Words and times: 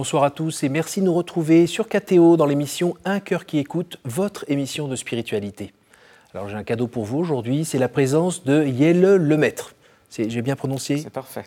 Bonsoir 0.00 0.24
à 0.24 0.30
tous 0.30 0.62
et 0.62 0.70
merci 0.70 1.00
de 1.00 1.04
nous 1.04 1.12
retrouver 1.12 1.66
sur 1.66 1.86
KTO 1.86 2.38
dans 2.38 2.46
l'émission 2.46 2.94
Un 3.04 3.20
cœur 3.20 3.44
qui 3.44 3.58
écoute, 3.58 3.98
votre 4.04 4.46
émission 4.48 4.88
de 4.88 4.96
spiritualité. 4.96 5.74
Alors 6.32 6.48
j'ai 6.48 6.56
un 6.56 6.64
cadeau 6.64 6.86
pour 6.86 7.04
vous 7.04 7.18
aujourd'hui, 7.18 7.66
c'est 7.66 7.76
la 7.76 7.90
présence 7.90 8.42
de 8.44 8.64
Yelle 8.64 9.02
Lemaître. 9.02 9.74
J'ai 10.10 10.40
bien 10.40 10.56
prononcé 10.56 10.96
C'est 10.96 11.10
parfait. 11.10 11.44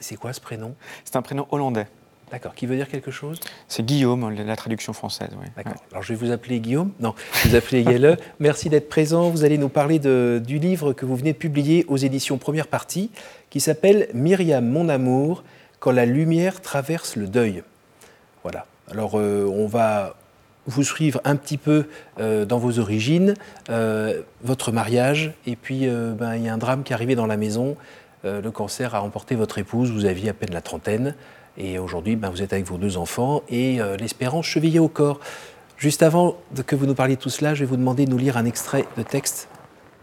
C'est 0.00 0.16
quoi 0.16 0.32
ce 0.32 0.40
prénom? 0.40 0.74
C'est 1.04 1.14
un 1.14 1.22
prénom 1.22 1.46
hollandais. 1.52 1.86
D'accord, 2.32 2.56
qui 2.56 2.66
veut 2.66 2.74
dire 2.74 2.88
quelque 2.88 3.12
chose? 3.12 3.38
C'est 3.68 3.86
Guillaume, 3.86 4.34
la 4.34 4.56
traduction 4.56 4.92
française. 4.92 5.30
Oui. 5.40 5.46
D'accord. 5.56 5.80
Alors 5.92 6.02
je 6.02 6.12
vais 6.12 6.18
vous 6.18 6.32
appeler 6.32 6.58
Guillaume. 6.58 6.90
Non, 6.98 7.14
vous 7.44 7.54
appelez 7.54 7.82
Yelle. 7.82 8.18
Merci 8.40 8.68
d'être 8.68 8.88
présent. 8.88 9.30
Vous 9.30 9.44
allez 9.44 9.58
nous 9.58 9.68
parler 9.68 10.00
de, 10.00 10.42
du 10.44 10.58
livre 10.58 10.92
que 10.92 11.06
vous 11.06 11.14
venez 11.14 11.34
de 11.34 11.38
publier 11.38 11.84
aux 11.86 11.98
éditions 11.98 12.36
Première 12.36 12.66
Partie, 12.66 13.12
qui 13.48 13.60
s'appelle 13.60 14.08
Myriam, 14.12 14.68
mon 14.68 14.88
amour, 14.88 15.44
quand 15.78 15.92
la 15.92 16.04
lumière 16.04 16.60
traverse 16.60 17.14
le 17.14 17.28
deuil. 17.28 17.62
Voilà. 18.42 18.66
Alors 18.90 19.12
euh, 19.18 19.44
on 19.46 19.66
va 19.66 20.14
vous 20.66 20.84
suivre 20.84 21.20
un 21.24 21.36
petit 21.36 21.58
peu 21.58 21.86
euh, 22.20 22.44
dans 22.44 22.58
vos 22.58 22.78
origines, 22.78 23.34
euh, 23.68 24.22
votre 24.44 24.70
mariage, 24.70 25.32
et 25.46 25.56
puis 25.56 25.88
ben, 25.88 26.36
il 26.36 26.44
y 26.44 26.48
a 26.48 26.54
un 26.54 26.58
drame 26.58 26.82
qui 26.82 26.92
est 26.92 26.94
arrivé 26.94 27.14
dans 27.14 27.26
la 27.26 27.36
maison. 27.36 27.76
le 28.24 28.50
cancer 28.50 28.94
a 28.94 29.02
emporté 29.02 29.34
votre 29.34 29.58
épouse, 29.58 29.90
vous 29.90 30.04
aviez 30.04 30.30
à 30.30 30.34
peine 30.34 30.52
la 30.52 30.60
trentaine. 30.60 31.14
Et 31.58 31.78
aujourd'hui, 31.78 32.16
ben, 32.16 32.30
vous 32.30 32.40
êtes 32.42 32.52
avec 32.52 32.64
vos 32.66 32.78
deux 32.78 32.96
enfants 32.96 33.42
et 33.48 33.80
l'espérance 33.98 34.46
chevillée 34.46 34.78
au 34.78 34.88
corps. 34.88 35.20
Juste 35.76 36.02
avant 36.02 36.36
que 36.66 36.76
vous 36.76 36.86
nous 36.86 36.94
parliez 36.94 37.16
de 37.16 37.20
tout 37.20 37.30
cela, 37.30 37.54
je 37.54 37.60
vais 37.64 37.66
vous 37.66 37.76
demander 37.76 38.04
de 38.04 38.10
nous 38.10 38.18
lire 38.18 38.36
un 38.36 38.44
extrait 38.44 38.86
de 38.96 39.02
texte 39.02 39.48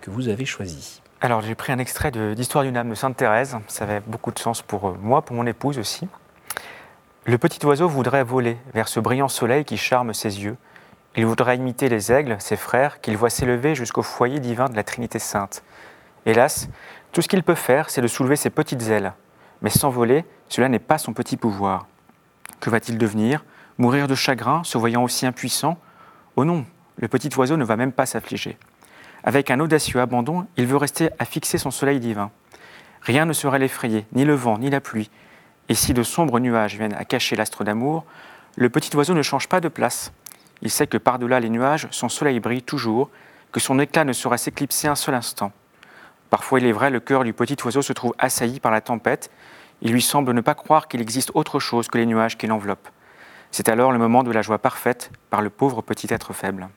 que 0.02 0.12
vous 0.12 0.28
avez 0.28 0.46
choisi. 0.46 1.02
Alors 1.22 1.42
j'ai 1.42 1.56
pris 1.56 1.72
un 1.72 1.80
extrait 1.80 2.12
d'Histoire 2.12 2.66
d'une 2.66 2.76
âme 2.76 2.90
de 2.90 2.96
Sainte 2.96 3.16
Thérèse. 3.16 3.56
Ça 3.68 3.86
avait 3.86 4.02
beaucoup 4.02 4.32
de 4.32 4.40
sens 4.40 4.62
pour 4.62 4.98
moi, 5.02 5.22
pour 5.22 5.36
mon 5.38 5.46
épouse 5.46 5.80
aussi. 5.80 6.08
Le 7.30 7.38
petit 7.38 7.64
oiseau 7.64 7.88
voudrait 7.88 8.24
voler 8.24 8.58
vers 8.74 8.88
ce 8.88 9.00
brillant 9.00 9.28
soleil 9.28 9.64
qui 9.64 9.78
charme 9.78 10.16
ses 10.16 10.44
yeux. 10.44 10.58
Il 11.16 11.28
voudrait 11.28 11.58
imiter 11.58 11.88
les 11.88 12.12
aigles, 12.12 12.38
ses 12.40 12.56
frères, 12.56 13.02
qu'il 13.02 13.18
voit 13.18 13.30
s'élever 13.30 13.76
jusqu'au 13.76 14.02
foyer 14.02 14.40
divin 14.40 14.68
de 14.68 14.76
la 14.76 14.84
Trinité 14.84 15.20
sainte. 15.20 15.62
Hélas, 16.26 16.70
tout 17.12 17.22
ce 17.22 17.28
qu'il 17.28 17.44
peut 17.44 17.54
faire, 17.54 17.92
c'est 17.92 18.02
de 18.02 18.08
soulever 18.08 18.36
ses 18.36 18.50
petites 18.50 18.82
ailes. 18.88 19.14
Mais 19.62 19.70
s'envoler, 19.70 20.26
cela 20.48 20.70
n'est 20.70 20.80
pas 20.80 20.98
son 20.98 21.14
petit 21.14 21.38
pouvoir. 21.38 21.86
Que 22.62 22.72
va-t-il 22.72 22.98
devenir? 22.98 23.46
Mourir 23.78 24.08
de 24.08 24.16
chagrin, 24.16 24.64
se 24.64 24.80
voyant 24.80 25.04
aussi 25.04 25.28
impuissant? 25.28 25.78
Oh 26.36 26.46
non, 26.46 26.66
le 26.98 27.08
petit 27.08 27.30
oiseau 27.38 27.58
ne 27.58 27.64
va 27.64 27.76
même 27.76 27.92
pas 27.92 28.08
s'affliger. 28.08 28.58
Avec 29.24 29.52
un 29.52 29.60
audacieux 29.60 30.02
abandon, 30.02 30.48
il 30.58 30.66
veut 30.66 30.78
rester 30.78 31.12
à 31.20 31.26
fixer 31.26 31.60
son 31.60 31.70
soleil 31.70 32.00
divin. 32.00 32.32
Rien 33.04 33.28
ne 33.28 33.34
saurait 33.34 33.60
l'effrayer, 33.60 34.08
ni 34.14 34.26
le 34.26 34.34
vent, 34.34 34.58
ni 34.58 34.72
la 34.72 34.82
pluie. 34.82 35.12
Et 35.70 35.76
si 35.76 35.94
de 35.94 36.04
sombres 36.04 36.40
nuages 36.40 36.76
viennent 36.76 36.96
à 36.96 37.06
cacher 37.06 37.36
l'astre 37.36 37.64
d'amour, 37.64 38.04
le 38.58 38.70
petit 38.70 38.96
oiseau 38.96 39.14
ne 39.14 39.22
change 39.22 39.48
pas 39.48 39.62
de 39.62 39.68
place. 39.68 40.12
Il 40.62 40.72
sait 40.72 40.88
que 40.88 40.98
par-delà 40.98 41.40
les 41.40 41.50
nuages, 41.50 41.88
son 41.92 42.10
soleil 42.10 42.40
brille 42.40 42.64
toujours, 42.64 43.10
que 43.52 43.60
son 43.60 43.80
éclat 43.80 44.04
ne 44.04 44.14
saurait 44.14 44.40
s'éclipser 44.40 44.88
un 44.88 44.96
seul 44.96 45.16
instant. 45.16 45.52
Parfois, 46.30 46.60
il 46.60 46.66
est 46.66 46.72
vrai, 46.72 46.90
le 46.90 47.00
cœur 47.00 47.24
du 47.24 47.34
petit 47.34 47.56
oiseau 47.64 47.82
se 47.82 47.94
trouve 47.94 48.14
assailli 48.18 48.60
par 48.60 48.72
la 48.72 48.82
tempête, 48.82 49.32
il 49.82 49.92
lui 49.92 50.02
semble 50.02 50.34
ne 50.34 50.42
pas 50.42 50.56
croire 50.56 50.88
qu'il 50.88 51.02
existe 51.02 51.32
autre 51.36 51.60
chose 51.60 51.88
que 51.88 51.98
les 51.98 52.06
nuages 52.06 52.38
qui 52.38 52.48
l'enveloppent. 52.48 52.90
C'est 53.52 53.70
alors 53.70 53.92
le 53.92 53.98
moment 53.98 54.24
de 54.24 54.32
la 54.32 54.42
joie 54.42 54.58
parfaite 54.58 55.12
par 55.30 55.42
le 55.42 55.50
pauvre 55.50 55.82
petit 55.82 56.08
être 56.10 56.34
faible. 56.34 56.68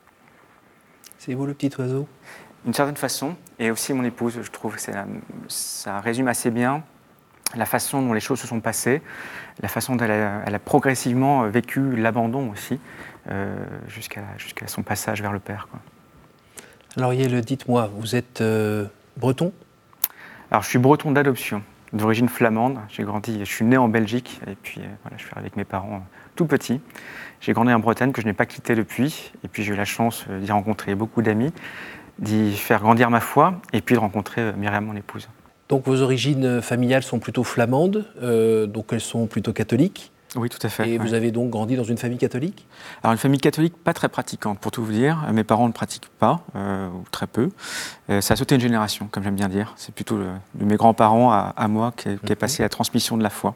C'est 1.18 1.34
vous 1.34 1.46
le 1.46 1.54
petit 1.54 1.70
oiseau? 1.78 2.06
D'une 2.64 2.74
certaine 2.74 2.96
façon, 2.96 3.36
et 3.58 3.70
aussi 3.70 3.92
mon 3.92 4.04
épouse, 4.04 4.38
je 4.40 4.50
trouve 4.50 4.76
que 4.76 4.82
ça 5.48 6.00
résume 6.00 6.28
assez 6.28 6.50
bien 6.50 6.84
la 7.56 7.66
façon 7.66 8.02
dont 8.02 8.12
les 8.12 8.20
choses 8.20 8.40
se 8.40 8.46
sont 8.46 8.60
passées, 8.60 9.02
la 9.60 9.68
façon 9.68 9.96
dont 9.96 10.04
elle 10.04 10.54
a, 10.54 10.58
progressivement 10.58 11.46
vécu 11.48 11.96
l'abandon 11.96 12.50
aussi, 12.50 12.80
euh, 13.30 13.54
jusqu'à 13.88 14.66
son 14.66 14.82
passage 14.82 15.22
vers 15.22 15.32
le 15.32 15.38
Père. 15.38 15.68
Quoi. 15.70 15.80
Alors 16.96 17.14
Yael, 17.14 17.40
dites-moi, 17.42 17.90
vous 17.94 18.16
êtes 18.16 18.40
euh, 18.40 18.86
breton? 19.16 19.52
Alors 20.50 20.62
je 20.62 20.68
suis 20.68 20.78
breton 20.78 21.12
d'adoption 21.12 21.62
d'origine 21.92 22.28
flamande. 22.28 22.78
J'ai 22.88 23.04
grandi, 23.04 23.38
je 23.40 23.44
suis 23.44 23.64
né 23.64 23.76
en 23.76 23.88
Belgique 23.88 24.40
et 24.46 24.54
puis 24.54 24.80
euh, 24.80 24.88
voilà, 25.02 25.16
je 25.18 25.24
suis 25.24 25.32
avec 25.36 25.56
mes 25.56 25.64
parents 25.64 25.96
euh, 25.96 26.16
tout 26.36 26.46
petits. 26.46 26.80
J'ai 27.40 27.52
grandi 27.52 27.72
en 27.72 27.78
Bretagne 27.78 28.12
que 28.12 28.22
je 28.22 28.26
n'ai 28.26 28.32
pas 28.32 28.46
quitté 28.46 28.74
depuis 28.74 29.32
et 29.44 29.48
puis 29.48 29.62
j'ai 29.62 29.72
eu 29.72 29.76
la 29.76 29.84
chance 29.84 30.24
euh, 30.30 30.40
d'y 30.40 30.52
rencontrer 30.52 30.94
beaucoup 30.94 31.22
d'amis, 31.22 31.52
d'y 32.18 32.56
faire 32.56 32.80
grandir 32.80 33.10
ma 33.10 33.20
foi 33.20 33.54
et 33.72 33.80
puis 33.80 33.94
de 33.94 34.00
rencontrer 34.00 34.52
Myriam, 34.54 34.84
mon 34.84 34.96
épouse. 34.96 35.28
Donc 35.72 35.86
vos 35.86 36.02
origines 36.02 36.60
familiales 36.60 37.02
sont 37.02 37.18
plutôt 37.18 37.44
flamandes, 37.44 38.04
donc 38.22 38.92
elles 38.92 39.00
sont 39.00 39.26
plutôt 39.26 39.54
catholiques 39.54 40.12
oui, 40.36 40.48
tout 40.48 40.64
à 40.66 40.70
fait. 40.70 40.88
Et 40.88 40.98
vous 40.98 41.12
avez 41.12 41.30
donc 41.30 41.50
grandi 41.50 41.76
dans 41.76 41.84
une 41.84 41.98
famille 41.98 42.18
catholique? 42.18 42.66
Alors 43.02 43.12
une 43.12 43.18
famille 43.18 43.40
catholique 43.40 43.76
pas 43.76 43.92
très 43.92 44.08
pratiquante, 44.08 44.58
pour 44.58 44.72
tout 44.72 44.82
vous 44.82 44.92
dire. 44.92 45.26
Mes 45.32 45.44
parents 45.44 45.66
ne 45.66 45.72
pratiquent 45.72 46.08
pas, 46.18 46.40
euh, 46.56 46.88
ou 46.88 47.04
très 47.10 47.26
peu. 47.26 47.50
Euh, 48.08 48.20
ça 48.22 48.32
a 48.34 48.36
sauté 48.36 48.54
une 48.54 48.60
génération, 48.60 49.08
comme 49.10 49.22
j'aime 49.22 49.34
bien 49.34 49.48
dire. 49.48 49.74
C'est 49.76 49.94
plutôt 49.94 50.18
de 50.18 50.64
mes 50.64 50.76
grands-parents 50.76 51.32
à, 51.32 51.68
moi 51.68 51.92
qui, 51.94 52.08
est, 52.08 52.34
passé 52.34 52.62
la 52.62 52.70
transmission 52.70 53.18
de 53.18 53.22
la 53.22 53.30
foi. 53.30 53.54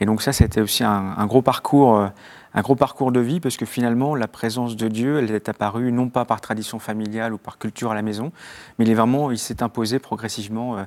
Et 0.00 0.06
donc 0.06 0.22
ça, 0.22 0.32
c'était 0.32 0.60
aussi 0.60 0.82
un, 0.82 1.26
gros 1.26 1.42
parcours, 1.42 1.96
euh, 1.96 2.08
un 2.54 2.62
gros 2.62 2.74
parcours 2.74 3.12
de 3.12 3.20
vie, 3.20 3.40
parce 3.40 3.56
que 3.56 3.66
finalement, 3.66 4.14
la 4.14 4.28
présence 4.28 4.76
de 4.76 4.88
Dieu, 4.88 5.18
elle 5.18 5.30
est 5.30 5.48
apparue 5.48 5.92
non 5.92 6.08
pas 6.08 6.24
par 6.24 6.40
tradition 6.40 6.78
familiale 6.78 7.32
ou 7.32 7.38
par 7.38 7.58
culture 7.58 7.92
à 7.92 7.94
la 7.94 8.02
maison, 8.02 8.32
mais 8.78 8.84
il 8.84 8.90
est 8.90 8.94
vraiment, 8.94 9.30
il 9.30 9.38
s'est 9.38 9.62
imposé 9.62 9.98
progressivement 9.98 10.84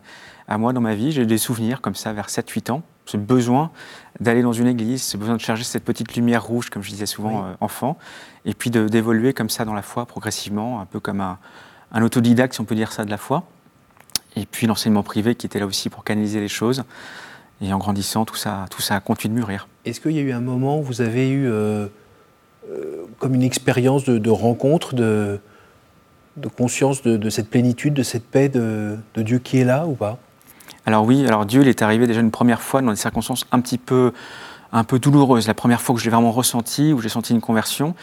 à 0.48 0.58
moi 0.58 0.74
dans 0.74 0.82
ma 0.82 0.94
vie. 0.94 1.12
J'ai 1.12 1.26
des 1.26 1.38
souvenirs 1.38 1.80
comme 1.82 1.96
ça 1.96 2.12
vers 2.12 2.28
7-8 2.28 2.72
ans 2.72 2.84
ce 3.06 3.18
besoin 3.18 3.72
d'aller 4.20 4.42
dans 4.42 4.54
une 4.54 4.68
église, 4.68 5.04
ce 5.04 5.18
besoin 5.18 5.36
de 5.36 5.42
charger 5.42 5.64
cette 5.64 5.84
petite 5.84 6.16
lumière 6.16 6.44
rouge, 6.44 6.70
comme 6.70 6.84
je 6.84 6.90
disais 6.90 7.06
souvent 7.06 7.46
euh, 7.46 7.54
enfant, 7.60 7.98
et 8.46 8.54
puis 8.54 8.70
d'évoluer 8.70 9.34
comme 9.34 9.50
ça 9.50 9.66
dans 9.66 9.74
la 9.74 9.82
foi 9.82 10.06
progressivement, 10.06 10.80
un 10.80 10.86
peu 10.86 11.00
comme 11.00 11.22
un, 11.22 11.38
autodidacte, 12.02 12.54
si 12.54 12.62
on 12.62 12.66
peut 12.66 12.76
dire 12.76 12.92
ça, 12.92 13.06
de 13.06 13.10
la 13.10 13.18
foi. 13.18 13.44
Et 14.36 14.46
puis 14.46 14.68
l'enseignement 14.68 15.04
privé 15.04 15.36
qui 15.36 15.46
était 15.46 15.60
là 15.60 15.66
aussi 15.66 15.90
pour 15.90 16.04
canaliser 16.04 16.40
les 16.40 16.48
choses. 16.48 16.84
Et 17.62 17.72
en 17.72 17.78
grandissant, 17.78 18.26
tout 18.26 18.36
ça, 18.36 18.66
tout 18.72 18.82
ça 18.82 18.96
a 18.96 19.00
continué 19.00 19.36
de 19.36 19.40
mûrir. 19.40 19.68
Est-ce 19.86 20.00
qu'il 20.00 20.12
y 20.12 20.20
a 20.20 20.22
eu 20.22 20.32
un 20.32 20.42
moment 20.42 20.80
où 20.80 20.84
vous 20.84 21.02
avez 21.02 21.30
eu 21.30 21.48
euh, 21.48 21.88
euh, 22.70 23.04
comme 23.20 23.36
une 23.36 23.44
expérience 23.44 24.06
de, 24.06 24.30
rencontre, 24.30 24.96
de, 24.96 25.40
de 26.38 26.48
conscience 26.48 27.02
de, 27.02 27.30
cette 27.30 27.50
plénitude, 27.50 27.94
de 27.94 28.04
cette 28.04 28.26
paix 28.26 28.50
de 28.50 28.98
Dieu 29.18 29.40
qui 29.40 29.60
est 29.60 29.66
là 29.66 29.86
ou 29.86 29.94
pas? 29.94 30.20
Alors 30.86 31.06
oui, 31.06 31.26
alors 31.26 31.46
Dieu, 31.46 31.62
il 31.62 31.68
est 31.68 31.82
arrivé 31.82 32.08
déjà 32.08 32.20
une 32.20 32.32
première 32.32 32.62
fois 32.62 32.82
dans 32.82 32.92
des 32.92 32.98
circonstances 32.98 33.46
un 33.52 33.62
petit 33.62 33.78
peu 33.78 34.12
un 34.74 34.84
peu 34.84 35.00
douloureuse. 35.00 35.48
La 35.48 35.54
première 35.54 35.82
fois 35.82 35.94
que 35.94 36.02
je 36.02 36.06
l'ai 36.06 36.12
vraiment 36.12 36.32
ressenti, 36.32 36.94
où 36.94 37.00
j'ai 37.00 37.08
senti 37.08 37.32
une 37.32 37.42
conversion, 37.42 37.94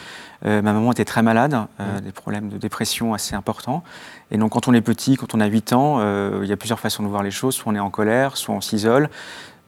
euh, 0.47 0.62
ma 0.62 0.72
maman 0.72 0.92
était 0.92 1.04
très 1.04 1.20
malade, 1.20 1.54
euh, 1.80 1.98
mmh. 1.98 2.00
des 2.00 2.12
problèmes 2.12 2.48
de 2.48 2.56
dépression 2.58 3.12
assez 3.12 3.34
importants. 3.34 3.82
Et 4.30 4.38
donc 4.38 4.52
quand 4.52 4.68
on 4.68 4.72
est 4.72 4.80
petit, 4.80 5.16
quand 5.16 5.34
on 5.34 5.41
a 5.41 5.47
8 5.47 5.72
ans, 5.72 5.97
euh, 5.98 6.41
il 6.42 6.48
y 6.48 6.52
a 6.52 6.56
plusieurs 6.56 6.78
façons 6.78 7.02
de 7.02 7.08
voir 7.08 7.24
les 7.24 7.32
choses. 7.32 7.56
Soit 7.56 7.72
on 7.72 7.74
est 7.74 7.80
en 7.80 7.91
colère, 7.91 8.36
soit 8.36 8.54
on 8.54 8.60
s'isole, 8.60 9.10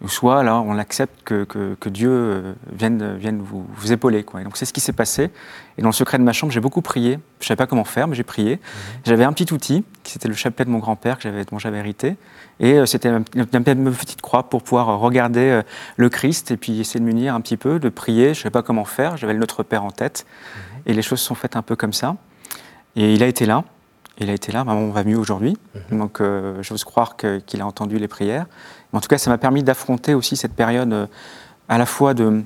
soit 0.08 0.42
là 0.42 0.60
on 0.60 0.78
accepte 0.78 1.22
que, 1.24 1.44
que, 1.44 1.88
Dieu 1.88 2.56
vienne, 2.72 3.16
vienne 3.16 3.40
vous, 3.40 3.66
vous, 3.74 3.92
épauler. 3.92 4.24
Quoi. 4.24 4.40
Et 4.40 4.44
donc 4.44 4.56
c'est 4.56 4.64
ce 4.64 4.72
qui 4.72 4.80
s'est 4.80 4.92
passé. 4.92 5.30
Et 5.78 5.82
dans 5.82 5.88
le 5.88 5.94
secret 5.94 6.18
de 6.18 6.22
ma 6.22 6.32
chambre, 6.32 6.52
j'ai 6.52 6.60
beaucoup 6.60 6.82
prié. 6.82 7.18
Je 7.40 7.44
ne 7.44 7.48
savais 7.48 7.56
pas 7.56 7.66
comment 7.66 7.84
faire, 7.84 8.08
mais 8.08 8.14
j'ai 8.14 8.24
prié. 8.24 8.56
Mmh. 8.56 8.58
J'avais 9.04 9.24
un 9.24 9.32
petit 9.32 9.52
outil, 9.52 9.84
qui 10.02 10.12
c'était 10.12 10.28
le 10.28 10.34
chapelet 10.34 10.64
de 10.64 10.70
mon 10.70 10.78
grand-père 10.78 11.16
que 11.16 11.22
j'avais, 11.22 11.44
dont 11.44 11.58
j'avais 11.58 11.78
hérité. 11.78 12.16
Et 12.60 12.74
euh, 12.74 12.86
c'était 12.86 13.08
une, 13.08 13.24
petite 13.24 14.22
croix 14.22 14.48
pour 14.48 14.62
pouvoir 14.62 14.98
regarder 15.00 15.40
euh, 15.40 15.62
le 15.96 16.08
Christ 16.08 16.50
et 16.50 16.56
puis 16.56 16.80
essayer 16.80 17.00
de 17.00 17.04
m'unir 17.04 17.34
un 17.34 17.40
petit 17.40 17.56
peu, 17.56 17.78
de 17.78 17.88
prier. 17.88 18.26
Je 18.26 18.30
ne 18.30 18.34
savais 18.34 18.50
pas 18.50 18.62
comment 18.62 18.84
faire, 18.84 19.16
j'avais 19.16 19.32
le 19.32 19.40
Notre 19.40 19.62
Père 19.62 19.84
en 19.84 19.90
tête. 19.90 20.26
Mhm. 20.26 20.82
Et 20.86 20.94
les 20.94 21.02
choses 21.02 21.20
se 21.20 21.26
sont 21.26 21.34
faites 21.34 21.56
un 21.56 21.62
peu 21.62 21.76
comme 21.76 21.92
ça. 21.92 22.16
Et 22.96 23.14
il 23.14 23.22
a 23.22 23.26
été 23.26 23.46
là. 23.46 23.64
Il 24.18 24.28
a 24.28 24.34
été 24.34 24.52
là, 24.52 24.62
maman 24.62 24.90
va 24.90 25.04
mieux 25.04 25.16
aujourd'hui. 25.16 25.56
Mhm. 25.90 25.98
Donc 25.98 26.20
euh, 26.20 26.62
j'ose 26.62 26.84
croire 26.84 27.16
qu'il 27.16 27.60
a 27.60 27.66
entendu 27.66 27.98
les 27.98 28.08
prières. 28.08 28.46
Mais 28.92 28.98
en 28.98 29.00
tout 29.00 29.08
cas, 29.08 29.18
ça 29.18 29.30
m'a 29.30 29.38
permis 29.38 29.62
d'affronter 29.62 30.14
aussi 30.14 30.36
cette 30.36 30.54
période 30.54 31.08
à 31.68 31.78
la 31.78 31.86
fois 31.86 32.14
de 32.14 32.42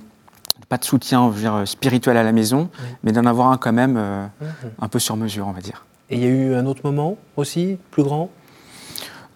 pas 0.69 0.79
de 0.79 0.85
soutien 0.85 1.29
dire, 1.31 1.63
spirituel 1.65 2.17
à 2.17 2.23
la 2.23 2.33
maison, 2.33 2.71
mais 3.05 3.13
d'en 3.13 3.25
avoir 3.27 3.53
un 3.53 3.57
quand 3.57 3.73
même 3.73 3.95
mhm. 3.95 4.71
un 4.81 4.89
peu 4.89 4.99
sur 4.99 5.17
mesure, 5.17 5.47
on 5.47 5.53
va 5.53 5.61
dire. 5.61 5.85
Et 6.11 6.17
il 6.17 6.23
y 6.23 6.27
a 6.27 6.31
eu 6.31 6.55
un 6.55 6.67
autre 6.67 6.81
moment 6.85 7.17
aussi, 7.37 7.79
plus 7.91 8.03
grand? 8.03 8.31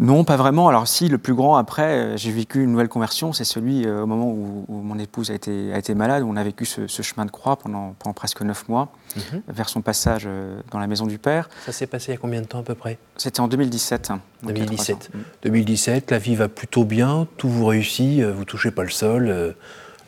Non, 0.00 0.24
pas 0.24 0.36
vraiment. 0.36 0.66
Alors 0.68 0.88
si, 0.88 1.08
le 1.08 1.18
plus 1.18 1.34
grand 1.34 1.56
après, 1.56 1.82
euh, 1.82 2.16
j'ai 2.16 2.32
vécu 2.32 2.64
une 2.64 2.72
nouvelle 2.72 2.88
conversion, 2.88 3.34
c'est 3.34 3.44
celui 3.44 3.84
euh, 3.86 4.02
au 4.02 4.06
moment 4.06 4.28
où, 4.28 4.64
mon 4.68 4.98
épouse 4.98 5.30
a 5.30 5.34
été, 5.34 5.74
a 5.74 5.78
été 5.78 5.94
malade, 5.94 6.22
où 6.22 6.28
on 6.28 6.36
a 6.36 6.42
vécu 6.42 6.64
ce, 6.64 6.86
chemin 7.02 7.26
de 7.26 7.30
croix 7.30 7.56
pendant, 7.56 7.94
pendant 7.98 8.14
presque 8.14 8.40
neuf 8.40 8.66
mois, 8.66 8.88
mhm. 9.14 9.42
vers 9.48 9.68
son 9.68 9.82
passage 9.82 10.22
euh, 10.26 10.58
dans 10.70 10.78
la 10.78 10.86
maison 10.86 11.06
du 11.06 11.18
Père. 11.18 11.50
Ça 11.66 11.72
s'est 11.72 11.86
passé 11.86 12.12
il 12.12 12.14
y 12.14 12.16
a 12.16 12.18
combien 12.18 12.40
de 12.40 12.46
temps 12.46 12.60
à 12.60 12.62
peu 12.62 12.74
près? 12.74 12.98
C'était 13.18 13.40
en 13.40 13.48
2017. 13.48 14.12
2017. 14.42 15.10
2017, 15.42 16.10
la 16.10 16.18
vie 16.18 16.34
va 16.34 16.48
plutôt 16.48 16.84
bien, 16.84 17.26
tout 17.36 17.50
vous 17.50 17.66
réussit, 17.66 18.22
vous 18.22 18.46
touchez 18.46 18.70
pas 18.70 18.82
le 18.82 18.90
sol, 18.90 19.54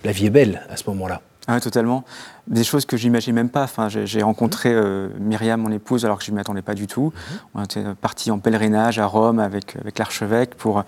la 0.05 0.13
vie 0.13 0.27
est 0.27 0.31
belle 0.31 0.63
à 0.71 0.79
ce 0.79 0.89
moment-là. 0.89 1.21
Ah, 1.49 1.61
totalement. 1.61 2.05
Des 2.49 2.65
choses 2.65 2.87
que 2.87 2.97
j'imaginais 2.97 3.35
même 3.35 3.51
pas. 3.51 3.63
Enfin, 3.63 3.89
j'ai 3.89 4.23
rencontré 4.23 4.71
euh, 4.73 5.09
Myriam, 5.21 5.61
mon 5.61 5.71
épouse, 5.71 6.05
alors 6.05 6.19
que 6.19 6.25
je 6.25 6.31
ne 6.31 6.37
m'y 6.37 6.41
attendais 6.41 6.63
pas 6.63 6.75
du 6.75 6.87
tout. 6.87 7.13
Mhm. 7.15 7.39
On 7.55 7.65
était 7.65 7.85
partis 8.01 8.31
en 8.31 8.39
pèlerinage 8.39 8.99
à 8.99 9.07
Rome 9.07 9.39
avec, 9.39 9.77
avec 9.77 9.99
l'archevêque 9.99 10.55
pour. 10.57 10.85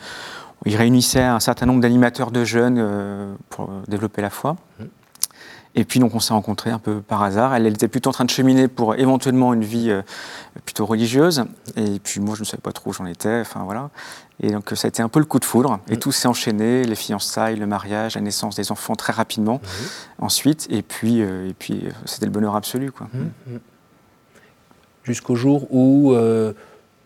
Il 0.66 0.76
réunissait 0.76 1.22
un 1.22 1.40
certain 1.40 1.66
nombre 1.66 1.82
d'animateurs 1.82 2.30
de 2.30 2.42
jeunes 2.42 2.78
euh, 2.78 3.34
pour 3.50 3.70
développer 3.86 4.22
la 4.22 4.30
foi. 4.30 4.56
Mhm. 4.80 4.88
Et 5.76 5.84
puis 5.84 5.98
donc 5.98 6.14
on 6.14 6.20
s'est 6.20 6.32
rencontrés 6.32 6.70
un 6.70 6.78
peu 6.78 7.00
par 7.00 7.22
hasard. 7.22 7.54
Elle, 7.54 7.66
elle, 7.66 7.74
était 7.74 7.88
plutôt 7.88 8.10
en 8.10 8.12
train 8.12 8.24
de 8.24 8.30
cheminer 8.30 8.68
pour 8.68 8.94
éventuellement 8.94 9.52
une 9.54 9.64
vie 9.64 9.90
euh, 9.90 10.02
plutôt 10.64 10.86
religieuse. 10.86 11.44
Et 11.76 11.98
puis 11.98 12.20
moi 12.20 12.34
je 12.36 12.40
ne 12.40 12.44
savais 12.44 12.60
pas 12.60 12.72
trop 12.72 12.90
où 12.90 12.92
j'en 12.92 13.06
étais. 13.06 13.40
Enfin 13.40 13.64
voilà. 13.64 13.90
Et 14.40 14.50
donc 14.50 14.70
ça 14.74 14.86
a 14.86 14.88
été 14.88 15.02
un 15.02 15.08
peu 15.08 15.18
le 15.18 15.24
coup 15.24 15.40
de 15.40 15.44
foudre. 15.44 15.80
Et 15.88 15.96
mm. 15.96 15.98
tout 15.98 16.12
s'est 16.12 16.28
enchaîné, 16.28 16.84
les 16.84 16.94
fiançailles, 16.94 17.56
le 17.56 17.66
mariage, 17.66 18.14
la 18.14 18.20
naissance 18.20 18.54
des 18.54 18.70
enfants 18.70 18.94
très 18.94 19.12
rapidement 19.12 19.60
ensuite. 20.18 20.68
Et 20.70 20.82
puis, 20.82 21.22
euh, 21.22 21.48
et 21.48 21.54
puis 21.54 21.88
c'était 22.04 22.26
le 22.26 22.32
bonheur 22.32 22.54
absolu. 22.54 22.92
Quoi. 22.92 23.08
Mm, 23.12 23.54
mm. 23.54 23.58
Jusqu'au 25.02 25.34
jour 25.34 25.66
où 25.74 26.14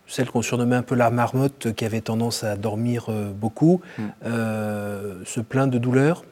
celle 0.07 0.29
qu'on 0.29 0.41
surnommait 0.41 0.75
un 0.75 0.83
peu 0.83 0.95
la 0.95 1.09
marmotte, 1.09 1.73
qui 1.73 1.85
avait 1.85 2.01
tendance 2.01 2.43
à 2.43 2.55
dormir 2.55 3.09
beaucoup, 3.35 3.81
se 4.23 5.39
plaint 5.41 5.69
de 5.69 5.79
douleurs? 5.79 6.23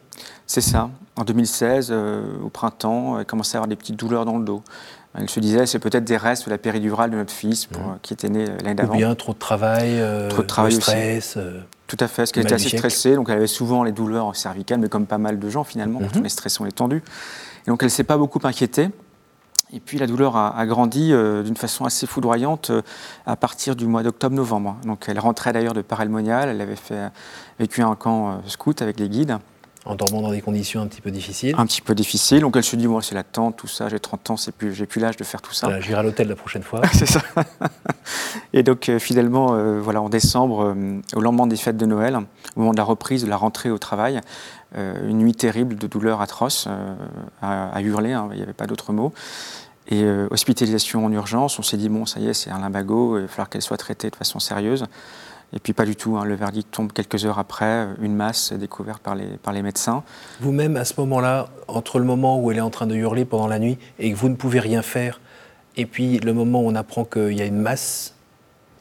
C'est 0.47 0.61
ça. 0.61 0.89
En 1.17 1.23
2016, 1.23 1.89
euh, 1.91 2.21
au 2.43 2.49
printemps, 2.49 3.19
elle 3.19 3.25
commençait 3.25 3.57
à 3.57 3.59
avoir 3.59 3.67
des 3.67 3.75
petites 3.75 3.97
douleurs 3.97 4.25
dans 4.25 4.37
le 4.37 4.45
dos. 4.45 4.63
Elle 5.13 5.29
se 5.29 5.39
disait, 5.39 5.65
c'est 5.65 5.79
peut-être 5.79 6.03
des 6.03 6.15
restes 6.15 6.45
de 6.45 6.51
la 6.51 6.57
péridurale 6.57 7.09
de 7.09 7.17
notre 7.17 7.33
fils 7.33 7.69
mmh. 7.69 7.75
qui 8.01 8.13
était 8.13 8.29
né 8.29 8.45
l'année 8.63 8.75
d'avant. 8.75 8.93
Ou 8.93 8.97
bien 8.97 9.15
trop 9.15 9.33
de 9.33 9.37
travail, 9.39 9.99
euh, 9.99 10.29
trop 10.29 10.43
de 10.43 10.47
travail 10.47 10.73
stress. 10.73 11.35
Euh, 11.37 11.59
Tout 11.87 11.97
à 11.99 12.07
fait, 12.07 12.21
parce 12.21 12.31
qu'elle 12.31 12.43
était 12.43 12.53
assez 12.53 12.69
stressée, 12.69 13.15
donc 13.15 13.29
elle 13.29 13.37
avait 13.37 13.47
souvent 13.47 13.83
les 13.83 13.91
douleurs 13.91 14.35
cervicales, 14.35 14.79
mais 14.79 14.89
comme 14.89 15.05
pas 15.05 15.17
mal 15.17 15.39
de 15.39 15.49
gens 15.49 15.63
finalement, 15.63 15.99
quand 15.99 16.15
mmh. 16.15 16.21
on 16.21 16.23
est 16.23 16.29
stressé, 16.29 16.59
on 16.61 16.65
est 16.65 16.71
tendu. 16.71 17.03
Et 17.65 17.69
donc 17.69 17.81
elle 17.81 17.87
ne 17.87 17.91
s'est 17.91 18.03
pas 18.03 18.17
beaucoup 18.17 18.39
inquiétée. 18.43 18.89
Et 19.73 19.81
puis 19.81 19.97
la 19.97 20.07
douleur 20.07 20.37
a, 20.37 20.65
grandi 20.65 21.11
d'une 21.43 21.57
façon 21.57 21.83
assez 21.83 22.07
foudroyante 22.07 22.71
à 23.25 23.35
partir 23.35 23.75
du 23.75 23.85
mois 23.85 24.01
d'octobre-novembre. 24.01 24.77
Donc 24.85 25.05
elle 25.09 25.19
rentrait 25.19 25.51
d'ailleurs 25.51 25.73
de 25.73 25.81
Parelmonial, 25.81 26.47
elle 26.47 26.61
avait 26.61 26.77
fait, 26.77 27.11
vécu 27.59 27.81
un 27.81 27.95
camp 27.95 28.41
scout 28.45 28.81
avec 28.81 28.97
les 28.97 29.09
guides 29.09 29.39
en 29.87 29.95
dormant 29.95 30.21
dans 30.21 30.31
des 30.31 30.41
conditions 30.41 30.81
un 30.81 30.87
petit 30.87 31.01
peu 31.01 31.11
difficiles. 31.11 31.55
Un 31.57 31.65
petit 31.65 31.81
peu 31.81 31.95
difficiles. 31.95 32.41
Donc 32.41 32.55
elle 32.57 32.63
se 32.63 32.75
dit, 32.75 32.87
moi, 32.87 33.01
c'est 33.01 33.15
la 33.15 33.23
tente, 33.23 33.55
tout 33.55 33.67
ça, 33.67 33.87
j'ai 33.89 33.99
30 33.99 34.31
ans, 34.31 34.37
c'est 34.37 34.51
plus, 34.51 34.73
j'ai 34.73 34.85
plus 34.85 34.99
l'âge 34.99 35.15
de 35.15 35.23
faire 35.23 35.41
tout 35.41 35.53
ça. 35.53 35.67
Voilà, 35.67 35.81
J'irai 35.81 35.99
à 35.99 36.03
l'hôtel 36.03 36.27
la 36.27 36.35
prochaine 36.35 36.63
fois. 36.63 36.81
c'est 36.93 37.05
ça. 37.05 37.21
et 38.53 38.63
donc 38.63 38.89
euh, 38.89 38.99
finalement, 38.99 39.53
euh, 39.53 39.79
voilà, 39.79 40.01
en 40.01 40.09
décembre, 40.09 40.75
euh, 40.75 40.99
au 41.15 41.21
lendemain 41.21 41.47
des 41.47 41.55
fêtes 41.55 41.77
de 41.77 41.85
Noël, 41.85 42.15
au 42.55 42.59
moment 42.59 42.71
de 42.71 42.77
la 42.77 42.83
reprise, 42.83 43.23
de 43.23 43.29
la 43.29 43.37
rentrée 43.37 43.71
au 43.71 43.77
travail, 43.77 44.21
une 44.75 45.19
nuit 45.19 45.33
terrible 45.33 45.77
de 45.77 45.87
douleur 45.87 46.19
atroce, 46.19 46.67
à, 47.41 47.81
hurler, 47.81 48.11
hein, 48.11 48.27
il 48.31 48.37
n'y 48.37 48.43
avait 48.43 48.51
pas 48.51 48.67
d'autre 48.67 48.91
mot. 48.91 49.13
Et 49.87 50.05
hospitalisation 50.29 51.05
en 51.05 51.11
urgence, 51.13 51.57
on 51.57 51.63
s'est 51.63 51.77
dit, 51.77 51.87
bon, 51.87 52.05
ça 52.05 52.19
y 52.19 52.27
est, 52.27 52.33
c'est 52.33 52.51
un 52.51 52.59
limbago, 52.59 53.17
il 53.17 53.21
va 53.21 53.27
falloir 53.29 53.49
qu'elle 53.49 53.61
soit 53.61 53.77
traitée 53.77 54.09
de 54.09 54.15
façon 54.15 54.39
sérieuse. 54.39 54.85
Et 55.53 55.59
puis 55.59 55.73
pas 55.73 55.85
du 55.85 55.95
tout, 55.95 56.17
hein. 56.17 56.25
le 56.25 56.35
verdict 56.35 56.69
tombe 56.71 56.91
quelques 56.91 57.25
heures 57.25 57.39
après, 57.39 57.87
une 58.01 58.15
masse 58.15 58.51
découverte 58.51 59.01
par 59.01 59.15
les, 59.15 59.25
par 59.41 59.53
les 59.53 59.61
médecins. 59.61 60.03
Vous-même, 60.41 60.75
à 60.75 60.83
ce 60.83 60.93
moment-là, 60.97 61.47
entre 61.67 61.99
le 61.99 62.05
moment 62.05 62.41
où 62.41 62.51
elle 62.51 62.57
est 62.57 62.61
en 62.61 62.69
train 62.69 62.85
de 62.85 62.95
hurler 62.95 63.23
pendant 63.23 63.47
la 63.47 63.57
nuit 63.57 63.77
et 63.97 64.11
que 64.11 64.17
vous 64.17 64.27
ne 64.27 64.35
pouvez 64.35 64.59
rien 64.59 64.81
faire, 64.81 65.21
et 65.77 65.85
puis 65.85 66.19
le 66.19 66.33
moment 66.33 66.61
où 66.61 66.67
on 66.67 66.75
apprend 66.75 67.05
qu'il 67.05 67.33
y 67.33 67.41
a 67.41 67.45
une 67.45 67.59
masse, 67.59 68.13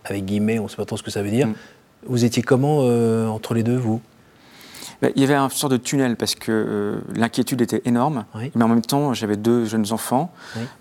avec 0.04 0.24
guillemets, 0.24 0.58
on 0.58 0.64
ne 0.64 0.68
sait 0.68 0.76
pas 0.76 0.84
trop 0.84 0.96
ce 0.96 1.04
que 1.04 1.10
ça 1.10 1.22
veut 1.22 1.30
dire, 1.30 1.46
mm. 1.46 1.54
vous 2.06 2.24
étiez 2.24 2.42
comment 2.42 2.80
euh, 2.82 3.28
entre 3.28 3.54
les 3.54 3.62
deux, 3.62 3.76
vous? 3.76 4.00
Il 5.02 5.20
y 5.20 5.24
avait 5.24 5.34
un 5.34 5.48
sort 5.48 5.68
de 5.68 5.76
tunnel 5.76 6.16
parce 6.16 6.34
que 6.34 6.50
euh, 6.50 7.00
l'inquiétude 7.14 7.60
était 7.60 7.82
énorme. 7.84 8.24
Mais 8.54 8.64
en 8.64 8.68
même 8.68 8.82
temps, 8.82 9.14
j'avais 9.14 9.36
deux 9.36 9.64
jeunes 9.64 9.92
enfants. 9.92 10.32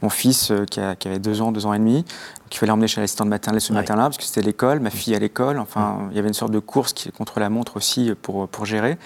Mon 0.02 0.10
fils 0.10 0.52
euh, 0.52 0.66
qui, 0.66 0.80
avait 0.80 1.20
deux 1.20 1.42
ans, 1.42 1.52
deux 1.52 1.66
ans 1.66 1.74
et 1.74 1.80
demi. 1.80 2.04
Donc 2.04 2.54
il 2.54 2.58
fallait 2.58 2.72
emmener 2.72 2.88
chez 2.88 3.02
l'assistante 3.02 3.28
maternelle 3.28 3.62
ce 3.62 3.74
matin-là 3.74 4.04
parce 4.04 4.18
que 4.18 4.24
c'était 4.24 4.42
l'école, 4.42 4.80
ma 4.80 4.90
fille 4.90 5.16
à 5.16 5.20
l'école. 5.20 5.60
Enfin, 5.60 6.08
il 6.12 6.16
y 6.16 6.20
avait 6.20 6.28
une 6.28 6.34
sorte 6.34 6.52
de 6.52 6.60
course 6.60 6.94
qui, 6.94 7.12
contre 7.12 7.40
la 7.40 7.50
montre 7.50 7.78
aussi 7.78 8.14
pour, 8.22 8.48
pour 8.48 8.66
gérer. 8.66 8.98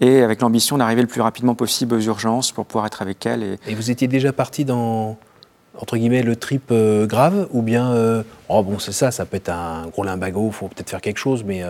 Et 0.00 0.22
avec 0.22 0.40
l'ambition 0.40 0.78
d'arriver 0.78 1.02
le 1.02 1.08
plus 1.08 1.20
rapidement 1.20 1.54
possible 1.54 1.94
aux 1.94 2.00
urgences 2.00 2.52
pour 2.52 2.66
pouvoir 2.66 2.86
être 2.86 3.02
avec 3.02 3.26
elle. 3.26 3.58
Et, 3.66 3.74
vous 3.74 3.90
étiez 3.90 4.08
déjà 4.08 4.32
parti 4.32 4.64
dans 4.64 5.16
entre 5.80 5.96
guillemets, 5.96 6.22
le 6.24 6.34
trip 6.34 6.70
euh, 6.72 7.06
grave 7.06 7.46
ou 7.52 7.62
bien, 7.62 7.94
oh 8.48 8.62
bon, 8.64 8.80
c'est 8.80 8.90
ça, 8.90 9.12
ça 9.12 9.24
peut 9.26 9.36
être 9.36 9.48
un 9.48 9.86
gros 9.86 10.02
limbago, 10.02 10.48
il 10.48 10.52
faut 10.52 10.66
peut-être 10.66 10.90
faire 10.90 11.00
quelque 11.00 11.18
chose, 11.18 11.44
mais. 11.44 11.62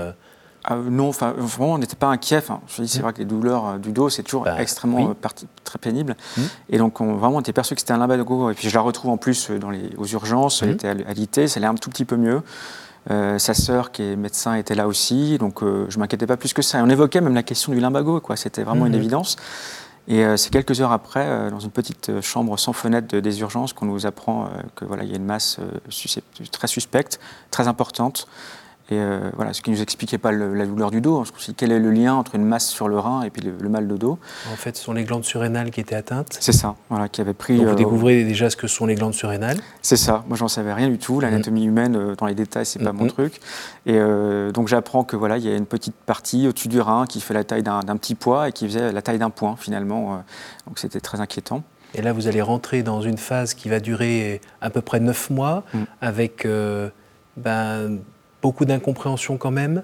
Ah, 0.70 0.76
non, 0.76 1.08
enfin, 1.08 1.32
vraiment, 1.34 1.74
on 1.74 1.78
n'était 1.78 1.96
pas 1.96 2.08
inquiet. 2.08 2.42
je 2.66 2.82
dis, 2.82 2.88
c'est 2.88 2.98
mmh. 2.98 3.02
vrai 3.02 3.12
que 3.14 3.18
les 3.20 3.24
douleurs 3.24 3.66
euh, 3.66 3.78
du 3.78 3.90
dos, 3.90 4.10
c'est 4.10 4.22
toujours 4.22 4.44
bah, 4.44 4.60
extrêmement 4.60 5.10
euh, 5.10 5.28
très 5.64 5.78
pénible. 5.78 6.14
Mmh. 6.36 6.42
Et 6.68 6.76
donc, 6.76 7.00
on, 7.00 7.16
vraiment, 7.16 7.36
on 7.36 7.40
était 7.40 7.54
perçu 7.54 7.74
que 7.74 7.80
c'était 7.80 7.94
un 7.94 7.98
lumbago. 7.98 8.50
Et 8.50 8.54
puis, 8.54 8.68
je 8.68 8.74
la 8.74 8.82
retrouve 8.82 9.10
en 9.10 9.16
plus 9.16 9.48
euh, 9.48 9.58
dans 9.58 9.70
les, 9.70 9.90
aux 9.96 10.04
urgences. 10.04 10.62
Elle 10.62 10.68
mmh. 10.68 10.72
était 10.72 10.88
à, 10.88 10.94
l'IT, 11.14 11.48
ça 11.48 11.58
allait 11.58 11.66
un 11.66 11.74
tout 11.74 11.88
petit 11.88 12.04
peu 12.04 12.16
mieux. 12.16 12.42
sa 13.08 13.54
sœur, 13.54 13.92
qui 13.92 14.02
est 14.02 14.16
médecin, 14.16 14.56
était 14.56 14.74
là 14.74 14.86
aussi. 14.86 15.38
Donc, 15.38 15.60
je 15.62 15.96
ne 15.96 15.98
m'inquiétais 16.00 16.26
pas 16.26 16.36
plus 16.36 16.52
que 16.52 16.60
ça. 16.60 16.80
Et 16.80 16.82
on 16.82 16.90
évoquait 16.90 17.22
même 17.22 17.34
la 17.34 17.42
question 17.42 17.72
du 17.72 17.80
lumbago, 17.80 18.20
quoi. 18.20 18.36
C'était 18.36 18.62
vraiment 18.62 18.84
une 18.84 18.94
évidence. 18.94 19.36
Et 20.06 20.22
c'est 20.36 20.50
quelques 20.50 20.82
heures 20.82 20.92
après, 20.92 21.50
dans 21.50 21.60
une 21.60 21.70
petite 21.70 22.20
chambre 22.20 22.58
sans 22.58 22.74
fenêtre 22.74 23.16
des 23.16 23.40
urgences, 23.40 23.72
qu'on 23.72 23.86
nous 23.86 24.04
apprend 24.04 24.50
que 24.74 24.84
voilà, 24.84 25.04
il 25.04 25.10
y 25.10 25.14
a 25.14 25.16
une 25.16 25.24
masse 25.24 25.58
très 26.52 26.68
suspecte, 26.68 27.18
très 27.50 27.68
importante. 27.68 28.28
Et 28.90 28.98
euh, 28.98 29.30
voilà, 29.36 29.52
ce 29.52 29.60
qui 29.60 29.70
ne 29.70 29.76
nous 29.76 29.82
expliquait 29.82 30.16
pas 30.16 30.32
la 30.32 30.64
douleur 30.64 30.90
du 30.90 31.02
dos. 31.02 31.18
Hein. 31.18 31.52
quel 31.56 31.72
est 31.72 31.78
le 31.78 31.90
lien 31.90 32.14
entre 32.14 32.36
une 32.36 32.44
masse 32.44 32.68
sur 32.68 32.88
le 32.88 32.98
rein 32.98 33.20
et 33.22 33.28
puis 33.28 33.42
le, 33.42 33.68
mal 33.68 33.86
de 33.86 33.96
dos 33.98 34.18
En 34.50 34.56
fait, 34.56 34.78
ce 34.78 34.84
sont 34.84 34.94
les 34.94 35.04
glandes 35.04 35.24
surrénales 35.24 35.70
qui 35.70 35.80
étaient 35.80 35.94
atteintes. 35.94 36.38
C'est 36.40 36.52
ça, 36.52 36.74
voilà, 36.88 37.10
qui 37.10 37.20
avait 37.20 37.34
pris. 37.34 37.58
Donc 37.58 37.66
vous 37.66 37.72
euh, 37.72 37.76
découvrez 37.76 38.24
déjà 38.24 38.48
ce 38.48 38.56
que 38.56 38.66
sont 38.66 38.86
les 38.86 38.94
glandes 38.94 39.12
surrénales. 39.12 39.58
C'est 39.82 39.98
ça. 39.98 40.24
Moi, 40.26 40.38
j'en 40.38 40.48
savais 40.48 40.72
rien 40.72 40.88
du 40.88 40.96
tout. 40.96 41.20
L'anatomie 41.20 41.66
mm. 41.66 41.68
humaine, 41.68 41.96
euh, 41.96 42.14
dans 42.14 42.24
les 42.24 42.34
détails, 42.34 42.64
c'est 42.64 42.82
pas 42.82 42.92
mon 42.92 43.06
truc. 43.08 43.40
Et 43.84 43.98
donc 44.52 44.68
j'apprends 44.68 45.04
que 45.04 45.16
voilà, 45.16 45.38
il 45.38 45.44
y 45.44 45.52
a 45.52 45.56
une 45.56 45.66
petite 45.66 45.94
partie 45.94 46.46
au-dessus 46.48 46.68
du 46.68 46.80
rein 46.80 47.06
qui 47.06 47.20
fait 47.20 47.34
la 47.34 47.44
taille 47.44 47.62
d'un 47.62 47.96
petit 47.96 48.14
poids 48.14 48.48
et 48.48 48.52
qui 48.52 48.66
faisait 48.66 48.92
la 48.92 49.02
taille 49.02 49.18
d'un 49.18 49.30
point 49.30 49.56
finalement. 49.56 50.22
donc 50.66 50.78
c'était 50.78 51.00
très 51.00 51.20
inquiétant. 51.20 51.62
Et 51.94 52.02
là, 52.02 52.12
vous 52.12 52.26
allez 52.26 52.42
rentrer 52.42 52.82
dans 52.82 53.00
une 53.00 53.16
phase 53.16 53.54
qui 53.54 53.68
va 53.68 53.80
durer 53.80 54.40
à 54.60 54.68
peu 54.68 54.82
près 54.82 55.00
neuf 55.00 55.30
mois, 55.30 55.64
mm. 55.72 55.82
avec 56.00 56.46
ben, 57.36 57.98
beaucoup 58.42 58.64
d'incompréhension 58.64 59.36
quand 59.36 59.50
même, 59.50 59.82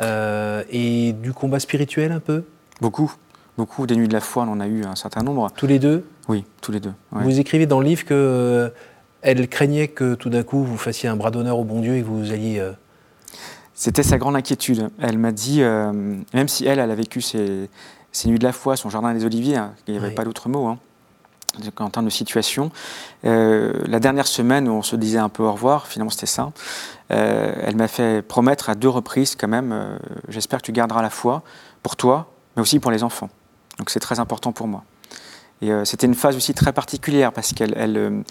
euh, 0.00 0.62
et 0.70 1.12
du 1.12 1.32
combat 1.32 1.60
spirituel 1.60 2.12
un 2.12 2.20
peu? 2.20 2.44
Beaucoup, 2.80 3.12
beaucoup. 3.56 3.86
Des 3.86 3.96
nuits 3.96 4.08
de 4.08 4.12
la 4.12 4.20
foi, 4.20 4.44
on 4.44 4.52
en 4.52 4.60
a 4.60 4.66
eu 4.66 4.84
un 4.84 4.96
certain 4.96 5.22
nombre. 5.22 5.50
Tous 5.56 5.66
les 5.66 5.78
deux? 5.78 6.04
Oui, 6.28 6.44
tous 6.60 6.72
les 6.72 6.80
deux. 6.80 6.92
Vous 7.12 7.38
écrivez 7.38 7.66
dans 7.66 7.80
le 7.80 7.86
livre 7.86 8.04
que 8.04 8.14
euh, 8.14 8.68
elle 9.22 9.48
craignait 9.48 9.88
que 9.88 10.14
tout 10.14 10.30
d'un 10.30 10.42
coup 10.42 10.64
vous 10.64 10.76
fassiez 10.76 11.08
un 11.08 11.16
bras 11.16 11.30
d'honneur 11.30 11.58
au 11.58 11.64
bon 11.64 11.80
Dieu 11.80 11.96
et 11.96 12.02
que 12.02 12.06
vous 12.06 12.32
alliez. 12.32 12.58
Euh, 12.58 12.72
C'était 13.74 14.02
sa 14.02 14.18
grande 14.18 14.36
inquiétude. 14.36 14.90
Elle 15.00 15.18
m'a 15.18 15.32
dit, 15.32 15.60
même 15.60 16.48
si 16.48 16.66
elle, 16.66 16.78
elle 16.78 16.90
a 16.90 16.94
vécu 16.94 17.20
ses, 17.20 17.68
nuits 18.26 18.38
de 18.38 18.44
la 18.44 18.52
foi, 18.52 18.76
son 18.76 18.90
jardin 18.90 19.12
des 19.14 19.24
Oliviers, 19.24 19.56
hein, 19.56 19.74
il 19.86 19.94
n'y 19.94 20.00
avait 20.00 20.14
pas 20.14 20.24
d'autre 20.24 20.48
mot. 20.48 20.66
Hein, 20.66 20.78
en 21.78 21.88
termes 21.88 22.06
de 22.06 22.10
situation. 22.10 22.72
la 23.22 24.00
dernière 24.00 24.26
semaine 24.26 24.68
où 24.68 24.72
on 24.72 24.82
se 24.82 24.96
disait 24.96 25.18
un 25.18 25.28
peu 25.28 25.44
au 25.44 25.52
revoir, 25.52 25.86
finalement 25.86 26.10
c'était 26.10 26.26
ça, 26.26 26.52
elle 27.08 27.76
m'a 27.76 27.88
fait 27.88 28.22
promettre 28.22 28.70
à 28.70 28.74
deux 28.74 28.88
reprises 28.88 29.36
quand 29.36 29.48
même, 29.48 29.72
euh, 29.72 29.96
j'espère 30.28 30.60
que 30.60 30.66
tu 30.66 30.72
garderas 30.72 31.02
la 31.02 31.10
foi 31.10 31.42
pour 31.82 31.96
toi, 31.96 32.30
mais 32.56 32.62
aussi 32.62 32.80
pour 32.80 32.90
les 32.90 33.02
enfants. 33.02 33.28
Donc 33.78 33.90
c'est 33.90 34.00
très 34.00 34.20
important 34.20 34.52
pour 34.52 34.68
moi. 34.68 34.84
Et 35.60 35.70
euh, 35.70 35.84
c'était 35.84 36.06
une 36.06 36.14
phase 36.14 36.36
aussi 36.36 36.54
très 36.54 36.72
particulière 36.72 37.32
parce 37.32 37.52
qu'elle 37.52 38.24